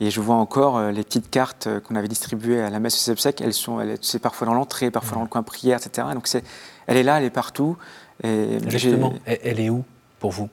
et 0.00 0.10
je 0.10 0.20
vois 0.20 0.34
encore 0.34 0.82
les 0.90 1.04
petites 1.04 1.30
cartes 1.30 1.68
qu'on 1.86 1.94
avait 1.94 2.08
distribuées 2.08 2.60
à 2.60 2.70
la 2.70 2.80
messe 2.80 2.94
de 2.94 2.98
Sebsec. 2.98 3.40
Elles 3.40 3.52
sont, 3.52 3.78
c'est 4.00 4.18
parfois 4.18 4.48
dans 4.48 4.54
l'entrée, 4.54 4.90
parfois 4.90 5.14
dans 5.14 5.22
le 5.22 5.28
coin 5.28 5.44
prière, 5.44 5.78
etc. 5.78 6.08
Donc, 6.12 6.26
c'est, 6.26 6.42
elle 6.88 6.96
est 6.96 7.04
là, 7.04 7.18
elle 7.18 7.24
est 7.24 7.30
partout. 7.30 7.76
Et 8.24 8.58
Justement, 8.66 9.12
elle 9.24 9.60
est 9.60 9.70
où 9.70 9.84
pour 10.18 10.32
vous? 10.32 10.48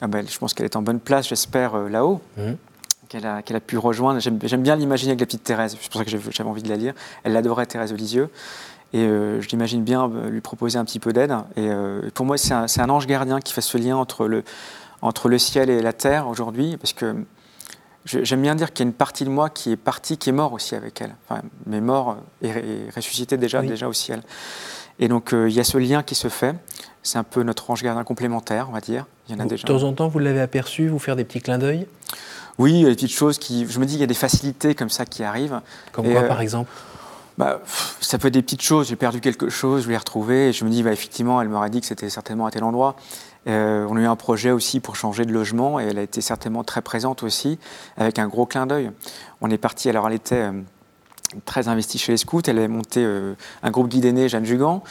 Ah 0.00 0.06
ben, 0.06 0.24
Je 0.28 0.38
pense 0.38 0.54
qu'elle 0.54 0.66
est 0.66 0.76
en 0.76 0.82
bonne 0.82 1.00
place, 1.00 1.26
j'espère, 1.26 1.76
là-haut. 1.88 2.20
Mmh. 2.36 2.52
Qu'elle 3.08 3.26
a, 3.26 3.42
pu 3.60 3.76
rejoindre. 3.76 4.20
J'aime, 4.20 4.36
bien 4.36 4.76
l'imaginer 4.76 5.12
avec 5.12 5.20
la 5.20 5.26
petite 5.26 5.42
Thérèse. 5.42 5.76
C'est 5.80 5.90
pour 5.90 5.98
ça 5.98 6.04
que 6.04 6.10
j'avais 6.30 6.48
envie 6.48 6.62
de 6.62 6.68
la 6.68 6.76
lire. 6.76 6.94
Elle 7.24 7.32
l'adorait, 7.32 7.66
Thérèse 7.66 7.90
de 7.90 7.96
Lisieux. 7.96 8.30
Et 8.92 9.00
euh, 9.00 9.40
je 9.42 9.48
l'imagine 9.48 9.82
bien 9.82 10.10
euh, 10.10 10.30
lui 10.30 10.40
proposer 10.40 10.78
un 10.78 10.84
petit 10.84 10.98
peu 10.98 11.12
d'aide. 11.12 11.32
Et 11.56 11.68
euh, 11.68 12.08
pour 12.14 12.24
moi, 12.24 12.38
c'est 12.38 12.52
un, 12.52 12.88
ange 12.88 13.06
gardien 13.06 13.40
qui 13.40 13.52
fait 13.52 13.60
ce 13.60 13.76
lien 13.76 13.96
entre 13.96 14.26
le, 14.26 14.44
entre 15.02 15.28
le 15.28 15.38
ciel 15.38 15.68
et 15.68 15.82
la 15.82 15.92
terre 15.92 16.28
aujourd'hui, 16.28 16.76
parce 16.78 16.94
que 16.94 17.14
j'aime 18.06 18.40
bien 18.40 18.54
dire 18.54 18.72
qu'il 18.72 18.86
y 18.86 18.88
a 18.88 18.90
une 18.90 18.94
partie 18.94 19.24
de 19.24 19.30
moi 19.30 19.50
qui 19.50 19.72
est 19.72 19.76
partie, 19.76 20.16
qui 20.16 20.30
est 20.30 20.32
mort 20.32 20.54
aussi 20.54 20.74
avec 20.74 21.02
elle, 21.02 21.14
enfin, 21.28 21.42
mais 21.66 21.82
mort 21.82 22.16
et, 22.40 22.50
ressuscité 22.96 23.36
déjà, 23.36 23.60
déjà 23.60 23.88
au 23.88 23.92
ciel. 23.92 24.22
Et 24.98 25.08
donc 25.08 25.30
il 25.32 25.52
y 25.52 25.60
a 25.60 25.64
ce 25.64 25.76
lien 25.76 26.02
qui 26.02 26.14
se 26.14 26.28
fait. 26.28 26.56
C'est 27.02 27.18
un 27.18 27.24
peu 27.24 27.42
notre 27.42 27.70
ange 27.70 27.82
gardien 27.82 28.02
complémentaire, 28.04 28.66
on 28.70 28.72
va 28.72 28.80
dire. 28.80 29.06
Il 29.28 29.36
y 29.36 29.38
en 29.38 29.44
a 29.44 29.46
déjà. 29.46 29.66
De 29.66 29.72
temps 29.72 29.84
en 29.84 29.92
temps, 29.92 30.08
vous 30.08 30.18
l'avez 30.18 30.40
aperçu, 30.40 30.88
vous 30.88 30.98
faire 30.98 31.14
des 31.14 31.24
petits 31.24 31.40
clins 31.40 31.58
d'œil? 31.58 31.86
Oui, 32.56 32.72
il 32.72 32.80
y 32.80 32.86
a 32.86 32.88
des 32.88 32.94
petites 32.94 33.12
choses 33.12 33.38
qui. 33.38 33.66
Je 33.68 33.78
me 33.78 33.84
dis 33.84 33.92
qu'il 33.92 34.00
y 34.00 34.04
a 34.04 34.08
des 34.08 34.14
facilités 34.14 34.74
comme 34.74 34.90
ça 34.90 35.04
qui 35.04 35.22
arrivent. 35.22 35.60
Comme 35.92 36.10
quoi, 36.10 36.22
par 36.22 36.40
exemple? 36.40 36.70
Bah, 37.38 37.60
ça 38.00 38.18
peut 38.18 38.28
être 38.28 38.34
des 38.34 38.42
petites 38.42 38.62
choses. 38.62 38.88
J'ai 38.88 38.96
perdu 38.96 39.20
quelque 39.20 39.48
chose, 39.48 39.84
je 39.84 39.88
l'ai 39.88 39.96
retrouvé. 39.96 40.48
Et 40.48 40.52
je 40.52 40.64
me 40.64 40.70
dis, 40.70 40.82
bah, 40.82 40.92
effectivement, 40.92 41.40
elle 41.40 41.48
m'aurait 41.48 41.70
dit 41.70 41.80
que 41.80 41.86
c'était 41.86 42.10
certainement 42.10 42.46
à 42.46 42.50
tel 42.50 42.64
endroit. 42.64 42.96
Euh, 43.46 43.86
on 43.88 43.96
a 43.96 44.00
eu 44.00 44.06
un 44.06 44.16
projet 44.16 44.50
aussi 44.50 44.80
pour 44.80 44.96
changer 44.96 45.24
de 45.24 45.32
logement 45.32 45.80
et 45.80 45.84
elle 45.84 45.98
a 45.98 46.02
été 46.02 46.20
certainement 46.20 46.64
très 46.64 46.82
présente 46.82 47.22
aussi, 47.22 47.58
avec 47.96 48.18
un 48.18 48.26
gros 48.26 48.44
clin 48.44 48.66
d'œil. 48.66 48.90
On 49.40 49.50
est 49.50 49.56
parti, 49.58 49.88
alors 49.88 50.08
elle 50.08 50.14
était 50.14 50.34
euh, 50.34 50.52
très 51.44 51.68
investie 51.68 51.96
chez 51.98 52.12
les 52.12 52.18
scouts. 52.18 52.42
Elle 52.48 52.58
a 52.58 52.66
monté 52.66 53.04
euh, 53.04 53.34
un 53.62 53.70
groupe 53.70 53.88
guide 53.88 54.04
aîné, 54.04 54.28
Jeanne 54.28 54.44
Jugan. 54.44 54.82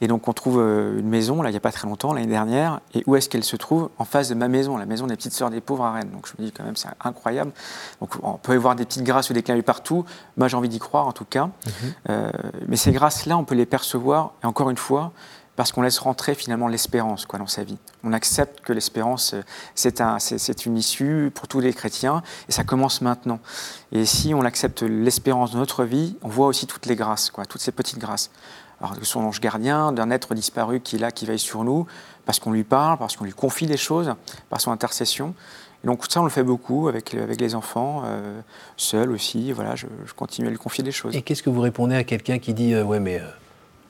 Et 0.00 0.08
donc 0.08 0.28
on 0.28 0.32
trouve 0.32 0.58
euh, 0.60 0.98
une 0.98 1.08
maison, 1.08 1.42
là, 1.42 1.50
il 1.50 1.52
n'y 1.52 1.56
a 1.56 1.60
pas 1.60 1.72
très 1.72 1.86
longtemps, 1.86 2.12
l'année 2.12 2.26
dernière. 2.26 2.80
Et 2.94 3.02
où 3.06 3.16
est-ce 3.16 3.28
qu'elle 3.28 3.44
se 3.44 3.56
trouve? 3.56 3.90
En 3.98 4.04
face 4.04 4.28
de 4.28 4.34
ma 4.34 4.48
maison, 4.48 4.76
la 4.76 4.86
maison 4.86 5.06
des 5.06 5.16
petites 5.16 5.32
sœurs 5.34 5.50
des 5.50 5.60
pauvres 5.60 5.84
à 5.84 5.92
Rennes. 5.92 6.10
Donc 6.10 6.26
je 6.28 6.40
me 6.40 6.46
dis 6.46 6.52
quand 6.52 6.64
même, 6.64 6.76
c'est 6.76 6.88
incroyable. 7.04 7.52
Donc 8.00 8.14
on 8.22 8.34
peut 8.34 8.54
y 8.54 8.58
voir 8.58 8.76
des 8.76 8.84
petites 8.84 9.04
grâces 9.04 9.30
ou 9.30 9.32
des 9.32 9.42
clins 9.42 9.60
partout. 9.62 10.04
Moi, 10.36 10.48
j'ai 10.48 10.56
envie 10.56 10.68
d'y 10.68 10.78
croire, 10.78 11.06
en 11.06 11.12
tout 11.12 11.24
cas. 11.24 11.46
Mhm. 11.46 11.72
Euh, 12.10 12.30
mais 12.68 12.76
ces 12.76 12.92
grâces-là, 12.92 13.36
on 13.36 13.44
peut 13.44 13.54
les 13.54 13.66
percevoir, 13.66 14.32
et 14.42 14.46
encore 14.46 14.70
une 14.70 14.76
fois, 14.76 15.12
parce 15.56 15.72
qu'on 15.72 15.82
laisse 15.82 15.98
rentrer 15.98 16.36
finalement 16.36 16.68
l'espérance 16.68 17.26
quoi, 17.26 17.40
dans 17.40 17.48
sa 17.48 17.64
vie. 17.64 17.78
On 18.04 18.12
accepte 18.12 18.60
que 18.60 18.72
l'espérance, 18.72 19.34
euh, 19.34 19.42
c'est 19.74 20.00
un, 20.00 20.18
une 20.66 20.76
issue 20.76 21.32
pour 21.34 21.48
tous 21.48 21.58
les 21.58 21.72
chrétiens, 21.72 22.22
et 22.48 22.52
ça 22.52 22.62
commence 22.62 23.00
maintenant. 23.00 23.40
Et 23.90 24.06
si 24.06 24.34
on 24.34 24.42
accepte 24.42 24.82
l'espérance 24.82 25.50
de 25.50 25.58
notre 25.58 25.84
vie, 25.84 26.16
on 26.22 26.28
voit 26.28 26.46
aussi 26.46 26.66
toutes 26.66 26.86
les 26.86 26.94
grâces, 26.94 27.30
quoi, 27.30 27.44
toutes 27.44 27.60
ces 27.60 27.72
petites 27.72 27.98
grâces 27.98 28.30
alors, 28.80 28.94
son 29.02 29.20
ange 29.20 29.40
gardien, 29.40 29.92
d'un 29.92 30.10
être 30.10 30.34
disparu 30.34 30.80
qui 30.80 30.96
est 30.96 30.98
là, 30.98 31.10
qui 31.10 31.26
veille 31.26 31.38
sur 31.38 31.64
nous, 31.64 31.86
parce 32.24 32.38
qu'on 32.38 32.52
lui 32.52 32.64
parle, 32.64 32.98
parce 32.98 33.16
qu'on 33.16 33.24
lui 33.24 33.32
confie 33.32 33.66
des 33.66 33.76
choses, 33.76 34.14
par 34.50 34.60
son 34.60 34.70
intercession. 34.70 35.34
Et 35.84 35.86
donc 35.86 36.04
ça, 36.08 36.20
on 36.20 36.24
le 36.24 36.30
fait 36.30 36.42
beaucoup 36.42 36.88
avec, 36.88 37.14
avec 37.14 37.40
les 37.40 37.54
enfants, 37.54 38.02
euh, 38.04 38.40
seul 38.76 39.10
aussi. 39.10 39.52
Voilà, 39.52 39.74
je, 39.76 39.86
continue 40.16 40.48
à 40.48 40.50
lui 40.50 40.58
confier 40.58 40.84
des 40.84 40.92
choses. 40.92 41.14
Et 41.14 41.22
qu'est-ce 41.22 41.42
que 41.42 41.50
vous 41.50 41.60
répondez 41.60 41.94
à 41.94 42.04
quelqu'un 42.04 42.38
qui 42.38 42.54
dit 42.54 42.74
euh, 42.74 42.84
Ouais, 42.84 43.00
mais 43.00 43.20
euh, 43.20 43.26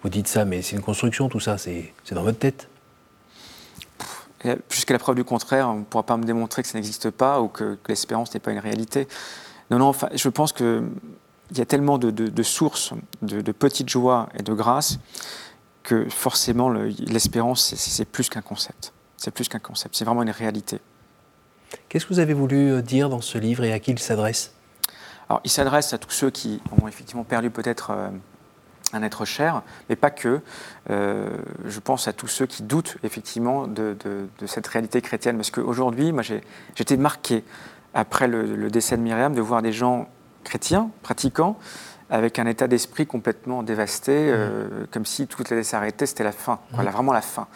vous 0.03 0.09
dites 0.09 0.29
ça, 0.29 0.44
mais 0.44 0.62
c'est 0.62 0.77
une 0.77 0.83
construction, 0.83 1.29
tout 1.29 1.40
ça, 1.40 1.59
c'est 1.59 1.92
dans 2.12 2.22
votre 2.22 2.38
tête? 2.38 2.68
Jusqu'à 4.70 4.94
la 4.94 5.01
preuve 5.01 5.16
du 5.16 5.24
contraire, 5.24 5.68
on 5.68 5.79
ne 5.81 5.85
pourra 5.85 6.05
pas 6.05 6.16
me 6.16 6.24
démontrer 6.24 6.62
que 6.62 6.68
ça 6.68 6.79
n'existe 6.79 7.11
pas 7.11 7.40
ou 7.40 7.48
que, 7.48 7.74
que 7.83 7.88
l'espérance 7.88 8.33
n'est 8.33 8.40
pas 8.40 8.53
une 8.53 8.61
réalité. 8.61 9.09
Non, 9.70 9.79
non, 9.79 9.87
enfin, 9.87 10.09
je 10.14 10.29
pense 10.29 10.53
que 10.53 10.85
il 11.51 11.59
y 11.59 11.61
a 11.61 11.67
tellement 11.67 11.99
de, 11.99 12.43
sources, 12.43 12.93
de, 13.23 13.53
petites 13.53 13.89
joies 13.89 14.29
et 14.39 14.43
de 14.43 14.53
grâces 14.53 14.99
que 15.83 16.09
forcément 16.09 16.69
l'espérance, 16.71 17.75
c'est 17.75 18.05
plus 18.05 18.29
qu'un 18.29 18.43
concept. 18.43 18.93
C'est 19.17 19.31
plus 19.31 19.49
qu'un 19.49 19.59
concept, 19.59 19.97
c'est 19.97 20.05
vraiment 20.05 20.23
une 20.23 20.31
réalité. 20.31 20.81
Qu'est-ce 21.89 22.07
que 22.07 22.15
vous 22.15 22.21
avez 22.21 22.35
voulu 22.35 22.73
euh, 22.73 22.83
dire 22.83 23.09
dans 23.09 23.21
ce 23.21 23.37
livre 23.37 23.65
et 23.65 23.73
à 23.73 23.79
qui 23.79 23.91
il 23.91 23.99
s'adresse? 23.99 24.55
Alors, 25.29 25.41
il 25.45 25.51
s'adresse 25.51 25.93
à 25.93 25.99
tous 25.99 26.11
ceux 26.11 26.31
qui 26.31 26.63
ont 26.81 26.89
effectivement 26.89 27.25
perdu 27.25 27.51
peut-être 27.51 27.91
euh, 27.91 28.09
un 28.93 29.03
être 29.03 29.25
cher, 29.25 29.63
mais 29.89 29.97
pas 29.97 30.11
que. 30.11 30.41
Euh, 30.89 31.37
je 31.67 31.81
pense 31.81 32.09
à 32.09 32.13
tous 32.13 32.29
ceux 32.29 32.47
qui 32.47 32.63
doutent 32.63 32.97
effectivement 33.03 33.67
de, 33.67 33.97
cette 34.47 34.67
réalité 34.67 35.03
chrétienne, 35.03 35.37
parce 35.37 35.51
qu'aujourd'hui, 35.51 36.13
moi, 36.13 36.23
j'ai 36.23 36.43
été 36.79 36.97
marqué 36.97 37.45
après 37.93 38.29
le, 38.29 38.55
le, 38.57 38.71
décès 38.71 38.97
de 38.97 39.03
Myriam 39.03 39.35
de 39.35 39.41
voir 39.41 39.61
des 39.61 39.73
gens 39.73 40.09
chrétiens, 40.44 40.90
pratiquants, 41.03 41.57
avec 42.11 42.38
un 42.38 42.46
état 42.46 42.68
d'esprit 42.68 43.07
complètement 43.07 43.62
dévasté, 43.62 44.12
euh, 44.16 44.87
comme 44.90 45.05
si 45.05 45.27
tout 45.27 45.44
allait 45.51 45.62
s'arrêter, 45.62 46.07
c'était 46.07 46.24
la 46.24 46.33
fin, 46.33 46.59
voilà, 46.72 46.90
vraiment 46.90 47.12
la 47.12 47.20
fin. 47.20 47.46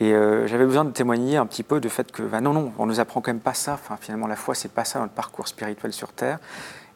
Et 0.00 0.12
euh, 0.12 0.46
j'avais 0.46 0.64
besoin 0.64 0.84
de 0.84 0.90
témoigner 0.90 1.36
un 1.36 1.46
petit 1.46 1.62
peu 1.62 1.80
du 1.80 1.88
fait 1.88 2.10
que, 2.10 2.22
bah, 2.22 2.40
non, 2.40 2.52
non, 2.52 2.72
on 2.78 2.86
nous 2.86 3.00
apprend 3.00 3.20
quand 3.20 3.32
même 3.32 3.40
pas 3.40 3.54
ça. 3.54 3.74
Enfin, 3.74 3.96
finalement, 4.00 4.26
la 4.26 4.36
foi, 4.36 4.54
c'est 4.54 4.72
pas 4.72 4.84
ça 4.84 4.98
notre 4.98 5.12
parcours 5.12 5.46
spirituel 5.46 5.92
sur 5.92 6.12
Terre. 6.12 6.38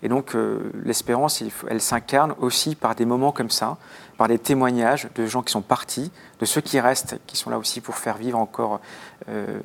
Et 0.03 0.09
donc, 0.09 0.35
euh, 0.35 0.71
l'espérance, 0.85 1.43
elle 1.69 1.81
s'incarne 1.81 2.35
aussi 2.39 2.77
par 2.77 2.95
des 2.95 3.05
moments 3.05 3.33
comme 3.33 3.51
ça, 3.51 3.77
par 4.17 4.29
des 4.29 4.39
témoignages 4.39 5.09
de 5.15 5.27
gens 5.27 5.43
qui 5.43 5.53
sont 5.53 5.63
partis, 5.63 6.11
de 6.41 6.45
ceux 6.45 6.61
qui 6.61 6.79
restent, 6.79 7.19
qui 7.27 7.37
sont 7.37 7.51
là 7.51 7.59
aussi 7.59 7.81
pour 7.81 7.97
faire 7.97 8.17
vivre 8.17 8.39
encore 8.39 8.81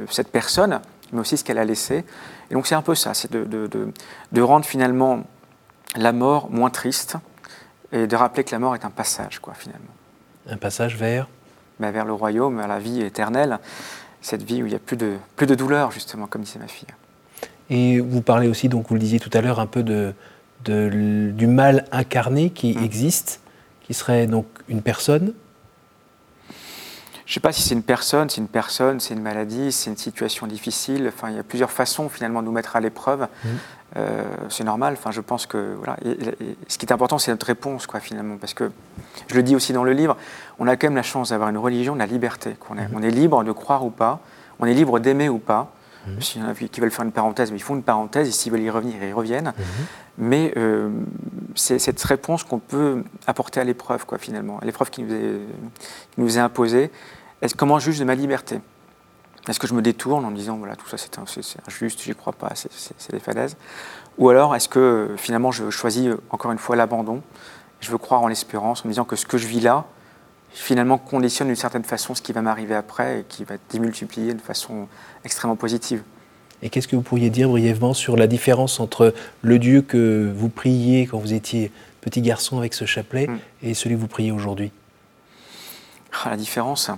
cette 0.09 0.31
personne, 0.31 0.81
mais 1.11 1.19
aussi 1.19 1.37
ce 1.37 1.43
qu'elle 1.43 1.59
a 1.59 1.65
laissé. 1.65 2.03
Et 2.49 2.53
donc, 2.53 2.67
c'est 2.67 2.75
un 2.75 2.81
peu 2.81 2.95
ça, 2.95 3.13
c'est 3.13 3.31
de, 3.31 3.45
de, 3.45 3.93
de, 4.31 4.41
rendre 4.41 4.65
finalement 4.65 5.23
la 5.95 6.11
mort 6.11 6.49
moins 6.49 6.69
triste 6.69 7.17
et 7.91 8.07
de 8.07 8.15
rappeler 8.15 8.43
que 8.43 8.51
la 8.51 8.59
mort 8.59 8.75
est 8.75 8.85
un 8.85 8.89
passage, 8.89 9.39
quoi, 9.39 9.53
finalement. 9.53 9.93
Un 10.49 10.57
passage 10.57 10.95
vers 10.97 11.27
ben, 11.79 11.91
Vers 11.91 12.05
le 12.05 12.13
royaume, 12.13 12.57
vers 12.57 12.67
la 12.67 12.79
vie 12.79 13.01
éternelle, 13.01 13.59
cette 14.21 14.43
vie 14.43 14.63
où 14.63 14.65
il 14.65 14.69
n'y 14.69 14.75
a 14.75 14.79
plus 14.79 14.97
de, 14.97 15.17
plus 15.35 15.47
de 15.47 15.55
douleur, 15.55 15.91
justement, 15.91 16.27
comme 16.27 16.41
disait 16.41 16.59
ma 16.59 16.67
fille. 16.67 16.87
Et 17.69 17.99
vous 17.99 18.21
parlez 18.21 18.47
aussi, 18.47 18.69
donc 18.69 18.87
vous 18.89 18.95
le 18.95 18.99
disiez 18.99 19.19
tout 19.19 19.29
à 19.33 19.41
l'heure, 19.41 19.59
un 19.59 19.67
peu 19.67 19.83
de, 19.83 20.13
de, 20.65 21.31
du 21.33 21.47
mal 21.47 21.85
incarné 21.91 22.49
qui 22.49 22.75
mmh. 22.75 22.83
existe, 22.83 23.41
qui 23.81 23.93
serait 23.93 24.27
donc 24.27 24.47
une 24.67 24.81
personne 24.81 25.33
je 27.33 27.39
ne 27.39 27.41
sais 27.41 27.47
pas 27.47 27.51
si 27.51 27.63
c'est 27.63 27.73
une 27.73 27.81
personne, 27.81 28.29
c'est 28.29 28.41
une 28.41 28.47
personne, 28.47 28.99
c'est 28.99 29.15
une 29.15 29.21
maladie, 29.23 29.71
c'est 29.71 29.89
une 29.89 29.97
situation 29.97 30.45
difficile. 30.45 31.07
Enfin, 31.07 31.31
il 31.31 31.35
y 31.35 31.39
a 31.39 31.43
plusieurs 31.43 31.71
façons 31.71 32.07
finalement 32.07 32.41
de 32.41 32.45
nous 32.45 32.51
mettre 32.51 32.75
à 32.75 32.79
l'épreuve. 32.79 33.21
Mmh. 33.21 33.47
Euh, 33.97 34.23
c'est 34.49 34.63
normal. 34.63 34.93
Enfin, 34.95 35.09
je 35.09 35.19
pense 35.19 35.47
que 35.47 35.73
voilà. 35.77 35.97
ce 36.67 36.77
qui 36.77 36.85
est 36.85 36.91
important, 36.91 37.17
c'est 37.17 37.31
notre 37.31 37.47
réponse, 37.47 37.87
quoi, 37.87 37.99
finalement, 37.99 38.37
parce 38.37 38.53
que 38.53 38.71
je 39.29 39.33
le 39.33 39.41
dis 39.41 39.55
aussi 39.55 39.73
dans 39.73 39.83
le 39.83 39.93
livre, 39.93 40.15
on 40.59 40.67
a 40.67 40.75
quand 40.75 40.85
même 40.85 40.95
la 40.95 41.01
chance 41.01 41.29
d'avoir 41.29 41.49
une 41.49 41.57
religion 41.57 41.95
de 41.95 41.99
la 41.99 42.05
liberté. 42.05 42.51
est, 42.51 42.53
mmh. 42.53 42.89
on 42.93 43.01
est 43.01 43.09
libre 43.09 43.43
de 43.43 43.51
croire 43.51 43.83
ou 43.83 43.89
pas, 43.89 44.19
on 44.59 44.67
est 44.67 44.75
libre 44.75 44.99
d'aimer 44.99 45.27
ou 45.27 45.39
pas. 45.39 45.73
Mmh. 46.05 46.21
S'il 46.21 46.41
y 46.43 46.45
en 46.45 46.49
a 46.49 46.53
qui 46.53 46.81
veulent 46.81 46.91
faire 46.91 47.05
une 47.05 47.11
parenthèse, 47.11 47.49
mais 47.49 47.57
ils 47.57 47.63
font 47.63 47.75
une 47.75 47.81
parenthèse, 47.81 48.29
et 48.29 48.31
s'ils 48.31 48.51
veulent 48.51 48.61
y 48.61 48.69
revenir, 48.69 48.93
ils 49.01 49.11
reviennent. 49.11 49.53
Mais 50.19 50.53
euh, 50.55 50.91
c'est 51.55 51.79
cette 51.79 52.03
réponse 52.03 52.43
qu'on 52.43 52.59
peut 52.59 53.03
apporter 53.25 53.59
à 53.59 53.63
l'épreuve, 53.63 54.05
quoi, 54.05 54.19
finalement, 54.19 54.59
à 54.59 54.65
l'épreuve 54.65 54.91
qui, 54.91 55.03
qui, 55.03 56.21
nous 56.21 56.37
est 56.37 56.41
imposée. 56.41 56.91
Est 57.43 57.53
comment 57.57 57.77
juge 57.77 57.99
de 57.99 58.05
ma 58.05 58.15
liberté? 58.15 58.61
Est-ce 59.49 59.59
que 59.59 59.67
je 59.67 59.73
me 59.73 59.81
détourne 59.81 60.23
en 60.23 60.31
disant, 60.31 60.55
voilà, 60.55 60.77
tout 60.77 60.87
ça 60.87 60.97
c'est 60.97 61.19
injuste, 61.19 62.01
j'y 62.01 62.15
crois 62.15 62.31
pas, 62.31 62.53
c'est 62.55 63.11
des 63.11 63.19
falaises? 63.19 63.57
Ou 64.17 64.29
alors 64.29 64.55
est-ce 64.55 64.69
que 64.69 65.13
finalement 65.17 65.51
je 65.51 65.69
choisis 65.69 66.09
encore 66.29 66.53
une 66.53 66.57
fois 66.57 66.77
l'abandon? 66.77 67.21
Je 67.81 67.91
veux 67.91 67.97
croire 67.97 68.21
en 68.21 68.29
l'espérance 68.29 68.85
en 68.85 68.87
me 68.87 68.93
disant 68.93 69.03
que 69.03 69.17
ce 69.17 69.25
que 69.25 69.37
je 69.37 69.47
vis 69.47 69.59
là, 69.59 69.83
finalement 70.51 70.97
conditionne 70.97 71.47
d'une 71.47 71.57
certaine 71.57 71.83
façon 71.83 72.15
ce 72.15 72.21
qui 72.21 72.31
va 72.31 72.41
m'arriver 72.41 72.75
après 72.75 73.19
et 73.19 73.23
qui 73.27 73.43
va 73.43 73.55
être 73.55 73.69
démultiplié 73.69 74.33
de 74.33 74.41
façon 74.41 74.87
extrêmement 75.25 75.57
positive. 75.57 76.01
Et 76.61 76.69
qu'est-ce 76.69 76.87
que 76.87 76.95
vous 76.95 77.01
pourriez 77.01 77.29
dire 77.29 77.49
brièvement 77.49 77.93
sur 77.93 78.15
la 78.15 78.27
différence 78.27 78.79
entre 78.79 79.13
le 79.41 79.59
Dieu 79.59 79.81
que 79.81 80.31
vous 80.33 80.47
priez 80.47 81.07
quand 81.07 81.17
vous 81.17 81.33
étiez 81.33 81.73
petit 81.99 82.21
garçon 82.21 82.57
avec 82.57 82.73
ce 82.73 82.85
chapelet 82.85 83.27
mm. 83.27 83.39
et 83.63 83.73
celui 83.73 83.95
que 83.95 83.99
vous 83.99 84.07
priez 84.07 84.31
aujourd'hui? 84.31 84.71
Ah, 86.23 86.29
La 86.29 86.37
différence 86.37 86.89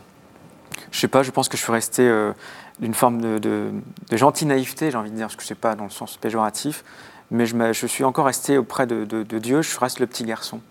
Je 0.92 1.00
sais 1.00 1.08
pas, 1.08 1.24
je 1.24 1.32
pense 1.32 1.50
que 1.50 1.58
je 1.58 1.64
suis 1.64 1.72
resté 1.72 2.08
euh, 2.08 2.34
d'une 2.80 2.94
forme 2.94 3.40
de, 3.40 3.72
gentille 4.12 4.48
naïveté, 4.48 4.92
j'ai 4.92 4.98
envie 4.98 5.12
de 5.12 5.16
dire, 5.16 5.28
parce 5.28 5.36
que 5.36 5.44
je 5.44 5.48
sais 5.48 5.56
pas 5.56 5.76
dans 5.76 5.86
le 5.86 5.90
sens 5.90 6.18
péjoratif, 6.18 6.84
mais 7.32 7.46
je, 7.46 7.88
suis 7.88 8.04
encore 8.04 8.26
resté 8.26 8.58
auprès 8.58 8.88
de, 8.88 9.24
Dieu, 9.40 9.62
je 9.62 9.80
reste 9.80 10.00
le 10.00 10.08
petit 10.08 10.24
garçon. 10.24 10.62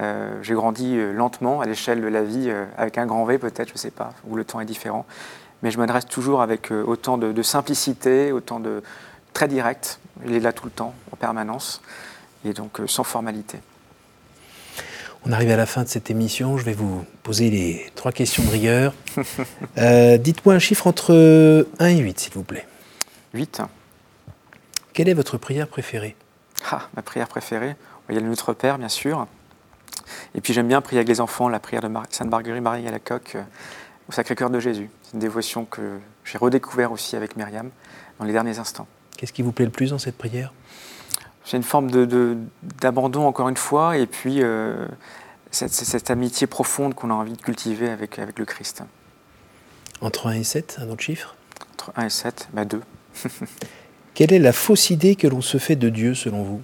Euh, 0.00 0.38
j'ai 0.42 0.54
grandi 0.54 0.96
euh, 0.96 1.12
lentement 1.12 1.60
à 1.60 1.66
l'échelle 1.66 2.00
de 2.00 2.06
la 2.06 2.22
vie, 2.22 2.52
avec 2.76 2.98
un 2.98 3.06
grand 3.06 3.24
V 3.24 3.38
peut-être, 3.38 3.70
je 3.72 3.78
sais 3.78 3.90
pas, 3.90 4.10
où 4.26 4.36
le 4.36 4.44
temps 4.44 4.60
est 4.60 4.66
différent 4.66 5.06
mais 5.62 5.72
je 5.72 5.78
m'adresse 5.78 6.06
toujours 6.06 6.40
avec 6.40 6.70
autant 6.70 7.18
de, 7.18 7.42
simplicité, 7.42 8.30
autant 8.30 8.60
de 8.60 8.80
très 9.32 9.48
direct. 9.48 9.98
Il 10.24 10.32
est 10.34 10.40
là 10.40 10.52
tout 10.52 10.66
le 10.66 10.70
temps, 10.70 10.94
en 11.12 11.16
permanence, 11.16 11.82
et 12.44 12.52
donc 12.52 12.80
sans 12.86 13.02
formalité. 13.02 13.58
On 15.28 15.32
arrive 15.32 15.50
à 15.50 15.56
la 15.56 15.66
fin 15.66 15.82
de 15.82 15.88
cette 15.88 16.10
émission. 16.10 16.56
Je 16.56 16.64
vais 16.64 16.72
vous 16.72 17.04
poser 17.22 17.50
les 17.50 17.92
trois 17.94 18.12
questions 18.12 18.42
de 18.42 18.48
rigueur. 18.48 18.94
Euh, 19.76 20.16
dites-moi 20.16 20.54
un 20.54 20.58
chiffre 20.58 20.86
entre 20.88 21.66
1 21.78 21.86
et 21.86 21.98
8, 21.98 22.18
s'il 22.18 22.32
vous 22.32 22.42
plaît. 22.42 22.66
8. 23.34 23.62
Quelle 24.92 25.08
est 25.08 25.14
votre 25.14 25.38
prière 25.38 25.68
préférée? 25.68 26.16
Ah, 26.70 26.88
Ma 26.96 27.02
prière 27.02 27.28
préférée 27.28 27.76
Il 28.08 28.14
y 28.16 28.18
a 28.18 28.20
le 28.20 28.28
Notre 28.28 28.54
Père, 28.54 28.78
bien 28.78 28.88
sûr. 28.88 29.26
Et 30.34 30.40
puis 30.40 30.52
j'aime 30.52 30.66
bien 30.66 30.80
prier 30.80 30.98
avec 30.98 31.08
les 31.08 31.20
enfants, 31.20 31.48
la 31.48 31.60
prière 31.60 31.82
de 31.82 31.88
Sainte 32.10 32.28
Marguerite 32.30 32.62
Marie 32.62 32.88
à 32.88 32.90
la 32.90 32.98
coque 32.98 33.36
au 34.08 34.12
Sacré-Cœur 34.12 34.50
de 34.50 34.58
Jésus. 34.58 34.90
C'est 35.02 35.14
une 35.14 35.20
dévotion 35.20 35.64
que 35.64 35.98
j'ai 36.24 36.38
redécouvert 36.38 36.90
aussi 36.90 37.14
avec 37.14 37.36
Myriam 37.36 37.70
dans 38.18 38.24
les 38.24 38.32
derniers 38.32 38.58
instants. 38.58 38.88
Qu'est-ce 39.16 39.32
qui 39.32 39.42
vous 39.42 39.52
plaît 39.52 39.66
le 39.66 39.70
plus 39.70 39.90
dans 39.90 39.98
cette 39.98 40.18
prière? 40.18 40.52
C'est 41.48 41.56
une 41.56 41.62
forme 41.62 41.90
d'abandon, 42.78 43.20
de, 43.22 43.24
encore 43.24 43.48
une 43.48 43.56
fois, 43.56 43.96
et 43.96 44.06
puis 44.06 44.42
euh, 44.42 44.86
cette, 45.50 46.10
amitié 46.10 46.46
profonde 46.46 46.92
qu'on 46.92 47.08
a 47.08 47.14
envie 47.14 47.32
de 47.32 47.40
cultiver 47.40 47.88
avec, 47.88 48.18
avec 48.18 48.38
le 48.38 48.44
Christ. 48.44 48.82
Entre 50.02 50.26
1 50.26 50.32
et 50.32 50.44
7, 50.44 50.76
un 50.82 50.90
autre 50.90 51.00
chiffre? 51.00 51.36
Entre 51.72 51.90
1 51.96 52.04
et 52.04 52.10
7, 52.10 52.48
bah 52.52 52.66
2. 52.66 52.82
Quelle 54.14 54.34
est 54.34 54.38
la 54.38 54.52
fausse 54.52 54.90
idée 54.90 55.16
que 55.16 55.26
l'on 55.26 55.40
se 55.40 55.56
fait 55.56 55.74
de 55.74 55.88
Dieu 55.88 56.14
selon 56.14 56.42
vous? 56.42 56.60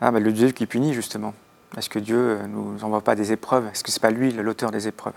Ah, 0.00 0.12
bah, 0.12 0.20
Le 0.20 0.32
Dieu 0.32 0.52
qui 0.52 0.66
punit, 0.66 0.94
justement. 0.94 1.34
Est-ce 1.76 1.90
que 1.90 1.98
Dieu 1.98 2.38
ne 2.42 2.46
nous 2.46 2.84
envoie 2.84 3.00
pas 3.00 3.16
des 3.16 3.32
épreuves 3.32 3.66
Est-ce 3.72 3.82
que 3.82 3.90
ce 3.90 3.98
n'est 3.98 4.02
pas 4.02 4.10
lui 4.12 4.30
l'auteur 4.30 4.70
des 4.70 4.86
épreuves 4.86 5.14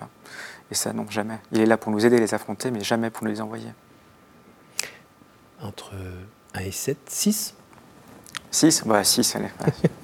et 0.71 0.73
ça, 0.73 0.93
non, 0.93 1.05
jamais. 1.11 1.37
Il 1.51 1.61
est 1.61 1.67
là 1.67 1.77
pour 1.77 1.91
nous 1.91 2.03
aider 2.07 2.17
à 2.17 2.19
les 2.19 2.33
affronter, 2.33 2.71
mais 2.71 2.83
jamais 2.83 3.11
pour 3.11 3.23
nous 3.25 3.29
les 3.29 3.41
envoyer. 3.41 3.69
Entre 5.61 5.91
1 6.55 6.61
et 6.61 6.71
7, 6.71 6.97
6 7.07 7.53
6 8.55 8.83
Bah 8.85 9.03
6, 9.03 9.35
allez. 9.35 9.49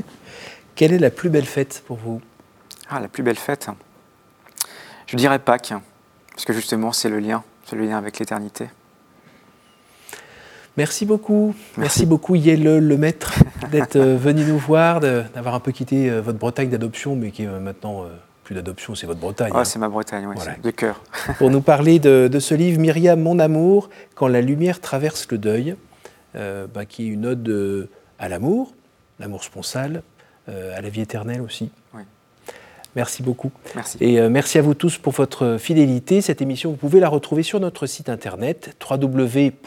Quelle 0.76 0.94
est 0.94 1.00
la 1.00 1.10
plus 1.10 1.30
belle 1.30 1.46
fête 1.46 1.84
pour 1.88 1.98
vous? 1.98 2.22
Ah, 2.90 3.00
la 3.00 3.08
plus 3.08 3.24
belle 3.24 3.38
fête 3.38 3.68
Je 5.08 5.16
dirais 5.16 5.40
Pâques, 5.40 5.74
parce 6.32 6.46
que 6.46 6.54
justement, 6.54 6.92
c'est 6.92 7.10
le 7.10 7.20
lien, 7.20 7.44
c'est 7.66 7.76
le 7.76 7.86
lien 7.86 7.98
avec 7.98 8.20
l'éternité. 8.20 8.70
Merci 10.78 11.06
beaucoup. 11.06 11.56
Merci, 11.78 12.06
beaucoup, 12.06 12.36
Yelle 12.36 12.64
le 12.64 12.98
maître, 12.98 13.34
d'être 13.72 13.98
euh, 13.98 14.18
venu 14.18 14.44
nous 14.46 14.58
voir, 14.58 15.00
d'avoir 15.00 15.56
un 15.56 15.60
peu 15.60 15.72
quitté 15.72 16.10
euh, 16.10 16.22
votre 16.22 16.40
Bretagne 16.40 16.70
d'adoption, 16.70 17.16
mais 17.16 17.32
qui 17.32 17.44
est 17.44 17.48
maintenant 17.48 18.04
euh, 18.04 18.08
d'adoption, 18.54 18.96
c'est 18.96 19.08
votre 19.08 19.20
Bretagne. 19.20 19.52
Ah, 19.54 19.60
hein. 19.60 19.64
c'est 19.64 19.80
ma 19.80 19.88
Bretagne, 19.88 20.28
oui, 20.28 20.36
de 20.62 20.72
cœur. 20.72 21.02
Pour 21.38 21.50
nous 21.50 21.62
parler 21.62 22.00
de, 22.00 22.40
ce 22.40 22.54
livre, 22.54 22.80
Myriam, 22.80 23.20
mon 23.22 23.40
amour, 23.40 23.90
quand 24.16 24.28
la 24.28 24.42
lumière 24.42 24.82
traverse 24.82 25.28
le 25.30 25.38
deuil, 25.38 25.76
euh, 26.36 26.68
bah, 26.68 26.86
qui 26.86 27.04
est 27.04 27.08
une 27.08 27.26
ode 27.26 27.90
à 28.22 28.30
l'amour, 28.30 28.74
l'amour 29.20 29.44
sponsal, 29.44 30.04
euh, 30.48 30.78
à 30.78 30.80
la 30.82 30.88
vie 30.88 31.02
éternelle 31.02 31.42
aussi. 31.42 31.72
Merci 32.96 33.24
beaucoup. 33.24 33.52
Merci. 33.76 33.98
Et 34.02 34.20
euh, 34.20 34.30
merci 34.30 34.58
à 34.58 34.62
vous 34.62 34.74
tous 34.74 34.98
pour 34.98 35.14
votre 35.14 35.58
fidélité. 35.58 36.22
Cette 36.22 36.42
émission, 36.42 36.72
vous 36.72 36.78
pouvez 36.78 37.00
la 37.00 37.08
retrouver 37.10 37.44
sur 37.44 37.60
notre 37.60 37.86
site 37.86 38.10
internet 38.10 38.76
www.ktv.com. 38.90 39.58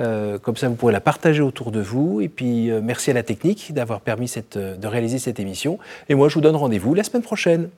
Euh, 0.00 0.38
comme 0.38 0.56
ça, 0.56 0.68
vous 0.68 0.74
pourrez 0.74 0.92
la 0.92 1.00
partager 1.00 1.42
autour 1.42 1.70
de 1.70 1.80
vous. 1.80 2.20
Et 2.20 2.28
puis, 2.28 2.70
euh, 2.70 2.80
merci 2.82 3.10
à 3.10 3.14
la 3.14 3.22
technique 3.22 3.72
d'avoir 3.72 4.00
permis 4.00 4.26
cette, 4.26 4.58
de 4.58 4.86
réaliser 4.86 5.20
cette 5.20 5.38
émission. 5.38 5.78
Et 6.08 6.16
moi, 6.16 6.28
je 6.28 6.34
vous 6.34 6.40
donne 6.40 6.56
rendez-vous 6.56 6.94
la 6.94 7.04
semaine 7.04 7.22
prochaine. 7.22 7.68